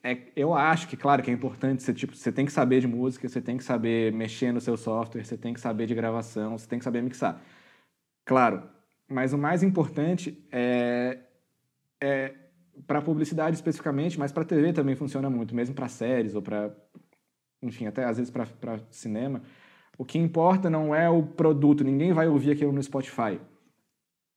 [0.02, 2.86] é, eu acho que, claro, que é importante você, tipo, você tem que saber de
[2.86, 6.56] música, você tem que saber mexer no seu software, você tem que saber de gravação,
[6.56, 7.40] você tem que saber mixar.
[8.24, 8.62] Claro,
[9.08, 11.18] mas o mais importante é,
[12.00, 12.34] é
[12.86, 16.74] para publicidade especificamente, mas para TV também funciona muito, mesmo para séries ou para
[17.62, 19.42] enfim, até às vezes para cinema,
[19.98, 23.38] o que importa não é o produto, ninguém vai ouvir aquilo no Spotify.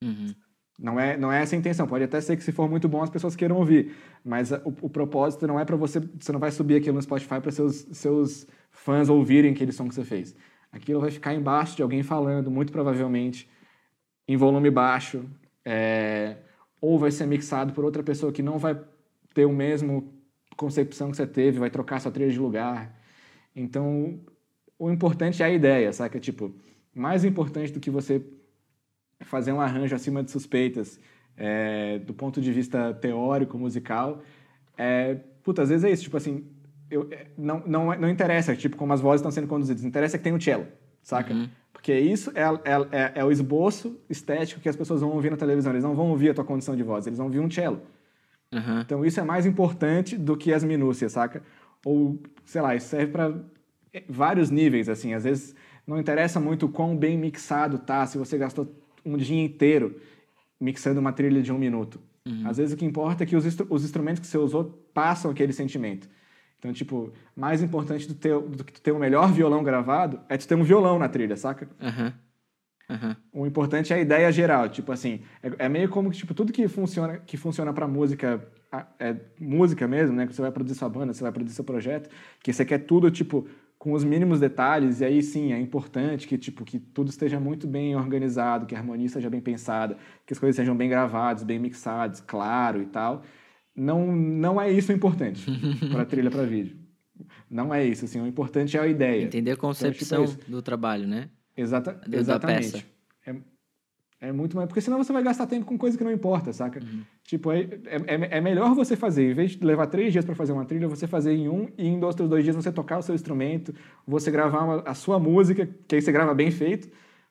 [0.03, 0.35] Uhum.
[0.77, 1.87] Não é, não é essa a intenção.
[1.87, 4.73] Pode até ser que se for muito bom as pessoas queiram ouvir, mas a- o,
[4.81, 7.85] o propósito não é para você, você não vai subir aquilo no Spotify para seus
[7.91, 10.35] seus fãs ouvirem aquele som que você fez.
[10.71, 13.47] Aquilo vai ficar embaixo de alguém falando, muito provavelmente
[14.27, 15.25] em volume baixo,
[15.65, 16.37] é,
[16.81, 18.79] ou vai ser mixado por outra pessoa que não vai
[19.33, 20.13] ter o mesmo
[20.55, 22.97] concepção que você teve, vai trocar sua trilha de lugar.
[23.55, 24.19] Então,
[24.79, 26.19] o importante é a ideia, saca?
[26.19, 26.53] Tipo,
[26.93, 28.23] mais importante do que você
[29.21, 30.99] fazer um arranjo acima de suspeitas,
[31.37, 34.21] é, do ponto de vista teórico, musical,
[34.77, 36.45] é, puta, às vezes é isso, tipo assim,
[36.89, 40.23] eu, é, não, não, não interessa, tipo, como as vozes estão sendo conduzidas, interessa que
[40.23, 40.67] tem o cello,
[41.01, 41.33] saca?
[41.33, 41.49] Uhum.
[41.71, 45.37] Porque isso é, é, é, é o esboço estético que as pessoas vão ouvir na
[45.37, 47.81] televisão, eles não vão ouvir a tua condição de voz, eles vão ouvir um cello.
[48.53, 48.81] Aham.
[48.85, 51.41] Então isso é mais importante do que as minúcias, saca?
[51.83, 53.35] Ou, sei lá, isso serve para
[54.07, 55.13] vários níveis, assim.
[55.13, 55.55] Às vezes
[55.85, 58.73] não interessa muito quão bem mixado tá, se você gastou
[59.05, 59.99] um dia inteiro
[60.63, 61.99] mixando uma trilha de um minuto.
[62.45, 65.29] Às vezes o que importa é que os, instru- os instrumentos que você usou passam
[65.29, 66.07] aquele sentimento.
[66.57, 70.37] Então, tipo, mais importante do, teu, do que tu ter o melhor violão gravado é
[70.37, 71.67] tu ter um violão na trilha, saca?
[71.81, 72.13] Aham.
[72.89, 73.15] Aham.
[73.33, 76.53] O importante é a ideia geral, tipo assim, é, é meio como que tipo tudo
[76.53, 78.45] que funciona que funciona para música
[78.99, 80.25] é música mesmo, né?
[80.27, 82.09] Que você vai produzir sua banda, você vai produzir seu projeto,
[82.41, 83.47] que você quer tudo tipo
[83.83, 87.67] com os mínimos detalhes e aí sim é importante que tipo que tudo esteja muito
[87.67, 91.59] bem organizado, que a harmonia esteja bem pensada, que as coisas sejam bem gravadas, bem
[91.59, 93.23] mixadas, claro e tal.
[93.75, 95.45] Não não é isso o importante
[95.91, 96.77] para trilha para vídeo.
[97.49, 99.25] Não é isso, assim, o importante é a ideia.
[99.25, 101.29] Entender a concepção tipo, é do trabalho, né?
[101.55, 102.85] Exata, exatamente.
[103.27, 103.35] É,
[104.23, 104.67] é muito mais.
[104.67, 106.79] Porque senão você vai gastar tempo com coisa que não importa, saca?
[106.81, 107.01] Uhum.
[107.25, 110.53] Tipo, é, é, é melhor você fazer, em vez de levar três dias para fazer
[110.53, 113.13] uma trilha, você fazer em um e em dois, dois dias você tocar o seu
[113.13, 113.75] instrumento,
[114.07, 116.89] você gravar uma- a sua música, que aí você grava bem feito,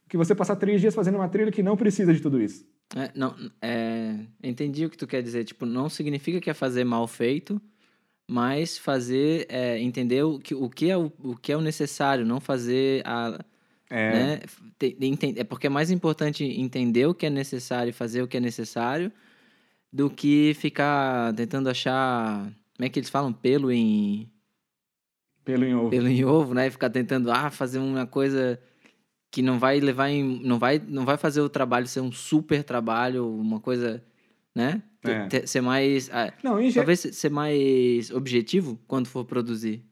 [0.09, 2.67] que você passar três dias fazendo uma trilha que não precisa de tudo isso.
[2.95, 5.45] É, não, é, entendi o que tu quer dizer.
[5.45, 7.59] Tipo, não significa que é fazer mal feito,
[8.29, 12.27] mas fazer, é, entender o que, o, que é o, o que é o necessário,
[12.27, 13.39] não fazer a,
[13.95, 14.41] É, né?
[15.37, 18.41] É porque é mais importante entender o que é necessário e fazer o que é
[18.41, 19.13] necessário
[19.93, 24.33] do que ficar tentando achar, como é que eles falam, pelo em
[25.45, 25.91] pelo em ovo.
[25.91, 26.69] pelo em ovo, né?
[26.69, 28.59] E ficar tentando ah, fazer uma coisa
[29.31, 32.65] que não vai levar em não vai não vai fazer o trabalho ser um super
[32.65, 34.03] trabalho, uma coisa,
[34.55, 34.83] né?
[35.05, 35.47] É.
[35.47, 39.85] ser mais ah, Não, em, talvez ser mais objetivo quando for produzir.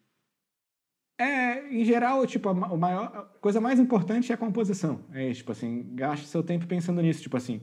[1.21, 5.05] É, em geral, tipo, a, maior, a coisa mais importante é a composição.
[5.13, 7.61] É tipo assim, gaste seu tempo pensando nisso, tipo assim,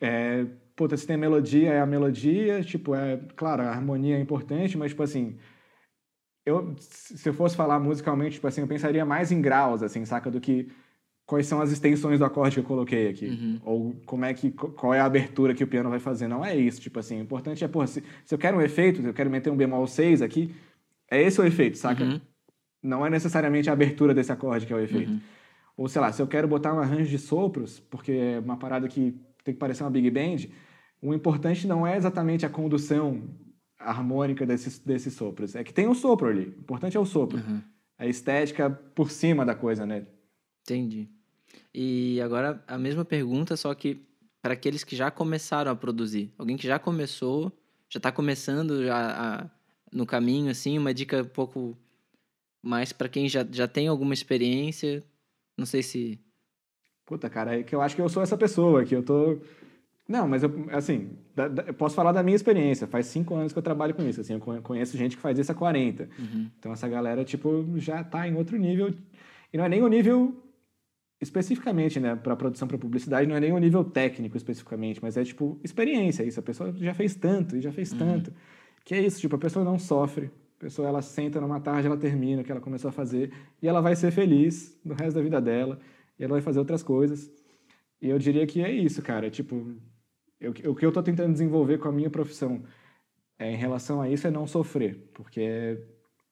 [0.00, 4.78] é, puta, se tem melodia, é a melodia, tipo, é, claro, a harmonia é importante,
[4.78, 5.36] mas, tipo assim,
[6.46, 10.30] eu, se eu fosse falar musicalmente, tipo assim, eu pensaria mais em graus, assim, saca,
[10.30, 10.68] do que
[11.26, 13.60] quais são as extensões do acorde que eu coloquei aqui, Uhum.
[13.64, 16.56] ou como é que, qual é a abertura que o piano vai fazer, não é
[16.56, 19.30] isso, tipo assim, o importante é, se, se eu quero um efeito, se eu quero
[19.30, 20.54] meter um bemol 6 aqui,
[21.10, 22.02] é esse o efeito, saca?
[22.02, 22.20] Uhum.
[22.82, 25.10] Não é necessariamente a abertura desse acorde que é o efeito.
[25.10, 25.20] Uhum.
[25.76, 28.88] Ou sei lá, se eu quero botar um arranjo de sopros, porque é uma parada
[28.88, 29.14] que
[29.44, 30.48] tem que parecer uma big band,
[31.00, 33.28] o importante não é exatamente a condução
[33.78, 35.54] harmônica desses, desses sopros.
[35.54, 36.54] É que tem um sopro ali.
[36.58, 37.38] O importante é o sopro.
[37.38, 37.60] Uhum.
[37.98, 40.06] A estética por cima da coisa, né?
[40.62, 41.08] Entendi.
[41.74, 44.06] E agora a mesma pergunta, só que
[44.40, 46.32] para aqueles que já começaram a produzir.
[46.36, 47.52] Alguém que já começou,
[47.88, 49.50] já está começando já a-
[49.92, 51.76] no caminho, assim, uma dica um pouco
[52.62, 55.02] mais para quem já, já tem alguma experiência.
[55.58, 56.20] Não sei se.
[57.04, 59.38] Puta, cara, é que eu acho que eu sou essa pessoa, que eu tô...
[60.08, 62.86] Não, mas eu, assim, da- da- eu posso falar da minha experiência.
[62.86, 65.38] Faz cinco anos que eu trabalho com isso, assim, eu conhe- conheço gente que faz
[65.38, 66.08] isso há 40.
[66.18, 66.50] Uhum.
[66.58, 68.94] Então essa galera, tipo, já tá em outro nível.
[69.52, 70.34] E não é nem o nível
[71.20, 75.22] especificamente, né, para produção, para publicidade, não é nem o nível técnico especificamente, mas é
[75.24, 76.40] tipo experiência, isso.
[76.40, 78.32] A pessoa já fez tanto e já fez tanto.
[78.84, 80.30] Que é isso, tipo, a pessoa não sofre.
[80.62, 83.66] A pessoa ela senta numa tarde, ela termina o que ela começou a fazer e
[83.66, 85.80] ela vai ser feliz no resto da vida dela.
[86.16, 87.28] E ela vai fazer outras coisas.
[88.00, 89.28] E eu diria que é isso, cara.
[89.28, 89.74] Tipo,
[90.40, 92.62] eu- o que eu tô tentando desenvolver com a minha profissão
[93.40, 95.84] é, em relação a isso é não sofrer, porque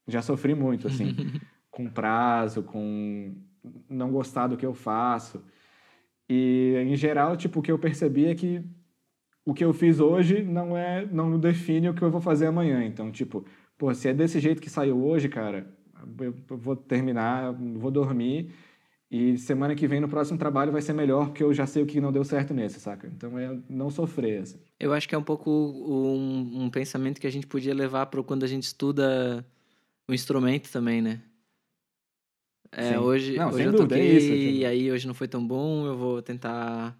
[0.07, 1.07] já sofri muito, assim,
[1.68, 3.35] com prazo, com
[3.89, 5.45] não gostar do que eu faço.
[6.28, 8.62] E, em geral, tipo, o que eu percebi é que
[9.45, 12.85] o que eu fiz hoje não é não define o que eu vou fazer amanhã.
[12.85, 13.45] Então, tipo,
[13.81, 15.66] pô, se é desse jeito que saiu hoje, cara,
[16.20, 18.53] eu vou terminar, vou dormir
[19.11, 21.87] e semana que vem no próximo trabalho vai ser melhor porque eu já sei o
[21.87, 23.09] que não deu certo nesse, saca?
[23.09, 24.59] Então é não sofrer, assim.
[24.78, 28.22] Eu acho que é um pouco um, um pensamento que a gente podia levar para
[28.22, 29.45] quando a gente estuda
[30.07, 31.22] o instrumento também, né?
[32.70, 32.97] É, Sim.
[32.99, 35.87] hoje, Não, hoje eu dúvida, é isso, tipo- e aí hoje não foi tão bom,
[35.87, 36.99] eu vou tentar...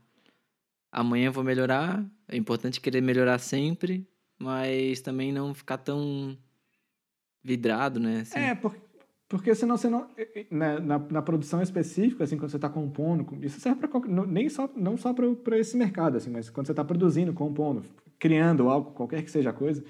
[0.91, 4.09] Amanhã eu vou melhorar, é importante querer melhorar sempre,
[4.39, 6.37] mas também não ficar tão
[7.43, 8.21] vidrado, né?
[8.21, 8.39] assim.
[8.39, 8.77] É, por-
[9.29, 10.09] porque senão você não.
[10.51, 14.69] Na, na, na produção específica, assim, quando você está compondo, isso serve para nem só
[14.75, 17.85] não só para esse mercado, assim, mas quando você está produzindo, compondo,
[18.19, 19.85] criando algo, qualquer que seja a coisa,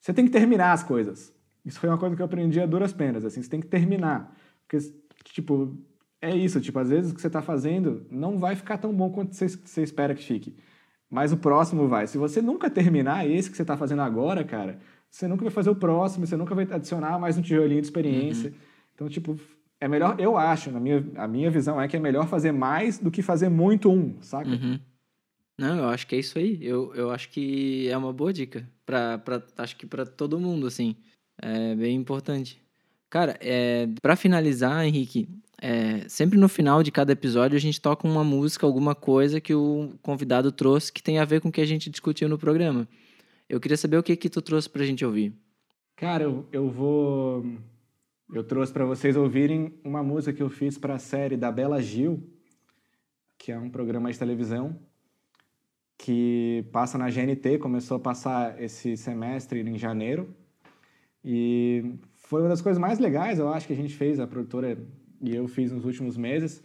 [0.00, 1.34] você tem que terminar as coisas.
[1.64, 4.34] Isso foi uma coisa que eu aprendi a duras penas, assim, você tem que terminar.
[4.66, 4.78] Porque,
[5.24, 5.76] tipo,
[6.20, 9.10] é isso, tipo, às vezes o que você está fazendo não vai ficar tão bom
[9.10, 10.56] quanto você, você espera que fique.
[11.10, 12.06] Mas o próximo vai.
[12.06, 14.78] Se você nunca terminar esse que você está fazendo agora, cara,
[15.12, 18.52] você nunca vai fazer o próximo, você nunca vai adicionar mais um tijolinho de experiência.
[18.94, 19.38] Então, tipo,
[19.78, 22.98] é melhor, eu acho, na minha, a minha visão é que é melhor fazer mais
[22.98, 24.48] do que fazer muito um, saca?
[24.48, 24.80] Uhum.
[25.58, 26.58] Não, eu acho que é isso aí.
[26.62, 28.66] Eu, eu acho que é uma boa dica.
[28.86, 30.96] Pra, pra, acho que para todo mundo, assim.
[31.40, 32.60] É bem importante.
[33.10, 35.28] Cara, é, para finalizar, Henrique,
[35.60, 39.54] é, sempre no final de cada episódio a gente toca uma música, alguma coisa que
[39.54, 42.88] o convidado trouxe que tem a ver com o que a gente discutiu no programa.
[43.48, 45.34] Eu queria saber o que que tu trouxe pra gente ouvir.
[45.96, 47.44] Cara, eu, eu vou.
[48.32, 51.80] Eu trouxe para vocês ouvirem uma música que eu fiz para a série da Bela
[51.82, 52.22] Gil,
[53.36, 54.78] que é um programa de televisão
[56.02, 60.34] que passa na GNT, começou a passar esse semestre em janeiro.
[61.24, 64.76] E foi uma das coisas mais legais, eu acho, que a gente fez, a produtora
[65.20, 66.60] e eu fiz nos últimos meses,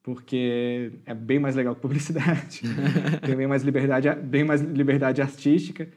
[0.00, 2.62] porque é bem mais legal que publicidade,
[3.26, 5.88] tem bem mais liberdade, bem mais liberdade artística.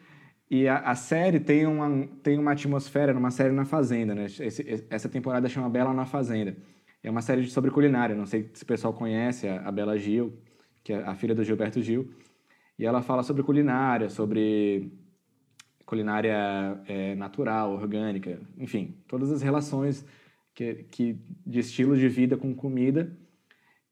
[0.54, 4.26] E a, a série tem uma, tem uma atmosfera, numa série na Fazenda, né?
[4.26, 6.58] Esse- essa temporada chama Bela na Fazenda.
[7.02, 10.34] É uma série sobre culinária, não sei se o pessoal conhece a, a Bela Gil,
[10.84, 12.12] que é a filha do Gilberto Gil.
[12.78, 14.91] E ela fala sobre culinária, sobre
[15.86, 16.36] culinária
[16.86, 20.06] é, natural, orgânica, enfim, todas as relações
[20.54, 23.18] que, que, de estilo de vida com comida.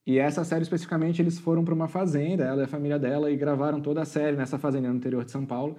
[0.05, 3.37] E essa série especificamente, eles foram para uma fazenda, ela e a família dela, e
[3.37, 5.77] gravaram toda a série nessa fazenda no interior de São Paulo.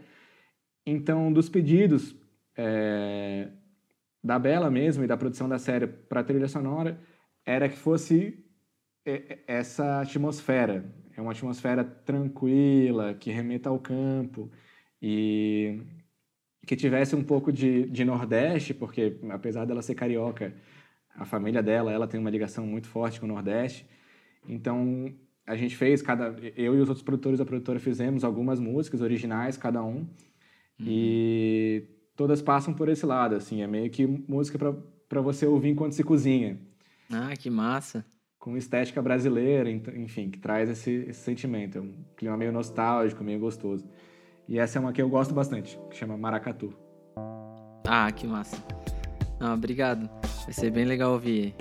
[0.86, 2.14] Então, dos pedidos
[2.56, 3.48] é,
[4.22, 6.98] da Bela mesmo e da produção da série para a trilha sonora
[7.44, 8.44] era que fosse
[9.04, 10.84] é, é, essa atmosfera.
[11.16, 14.50] É uma atmosfera tranquila, que remeta ao campo
[15.00, 15.80] e
[16.66, 20.54] que tivesse um pouco de, de Nordeste, porque apesar dela ser carioca,
[21.14, 23.86] a família dela, ela tem uma ligação muito forte com o Nordeste.
[24.48, 25.12] Então,
[25.46, 29.56] a gente fez, cada eu e os outros produtores da produtora fizemos algumas músicas originais,
[29.56, 30.06] cada um,
[30.86, 31.84] e
[32.16, 34.58] todas passam por esse lado, assim, é meio que música
[35.08, 36.58] para você ouvir enquanto se cozinha,
[37.12, 38.04] Ah, que massa.
[38.38, 43.38] com estética brasileira, enfim, que traz esse, esse sentimento, é um clima meio nostálgico, meio
[43.38, 43.84] gostoso.
[44.48, 46.72] E essa é uma que eu gosto bastante, que chama Maracatu.
[47.86, 48.56] Ah, que massa.
[49.38, 50.08] Não, obrigado.
[50.44, 51.54] Vai ser bem legal ouvir.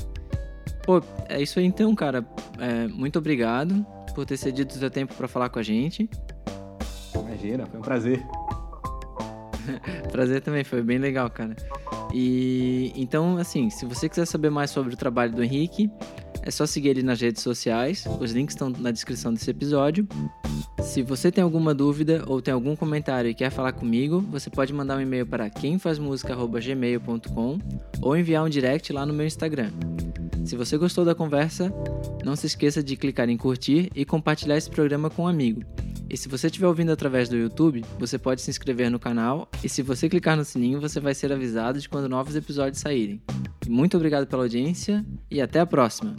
[0.85, 2.25] Pô, é isso aí então, cara.
[2.57, 6.09] É, muito obrigado por ter cedido o seu tempo pra falar com a gente.
[7.15, 8.25] Imagina, foi um prazer.
[10.11, 11.55] Prazer também, foi bem legal, cara.
[12.13, 15.89] E então, assim, se você quiser saber mais sobre o trabalho do Henrique,
[16.41, 18.05] é só seguir ele nas redes sociais.
[18.19, 20.05] Os links estão na descrição desse episódio.
[20.81, 24.73] Se você tem alguma dúvida ou tem algum comentário e quer falar comigo, você pode
[24.73, 27.59] mandar um e-mail para quemfazmusica@gmail.com
[28.01, 29.71] ou enviar um direct lá no meu Instagram.
[30.45, 31.71] Se você gostou da conversa,
[32.23, 35.63] não se esqueça de clicar em curtir e compartilhar esse programa com um amigo.
[36.09, 39.69] E se você estiver ouvindo através do YouTube, você pode se inscrever no canal e
[39.69, 43.21] se você clicar no sininho, você vai ser avisado de quando novos episódios saírem.
[43.67, 46.15] Muito obrigado pela audiência e até a próxima!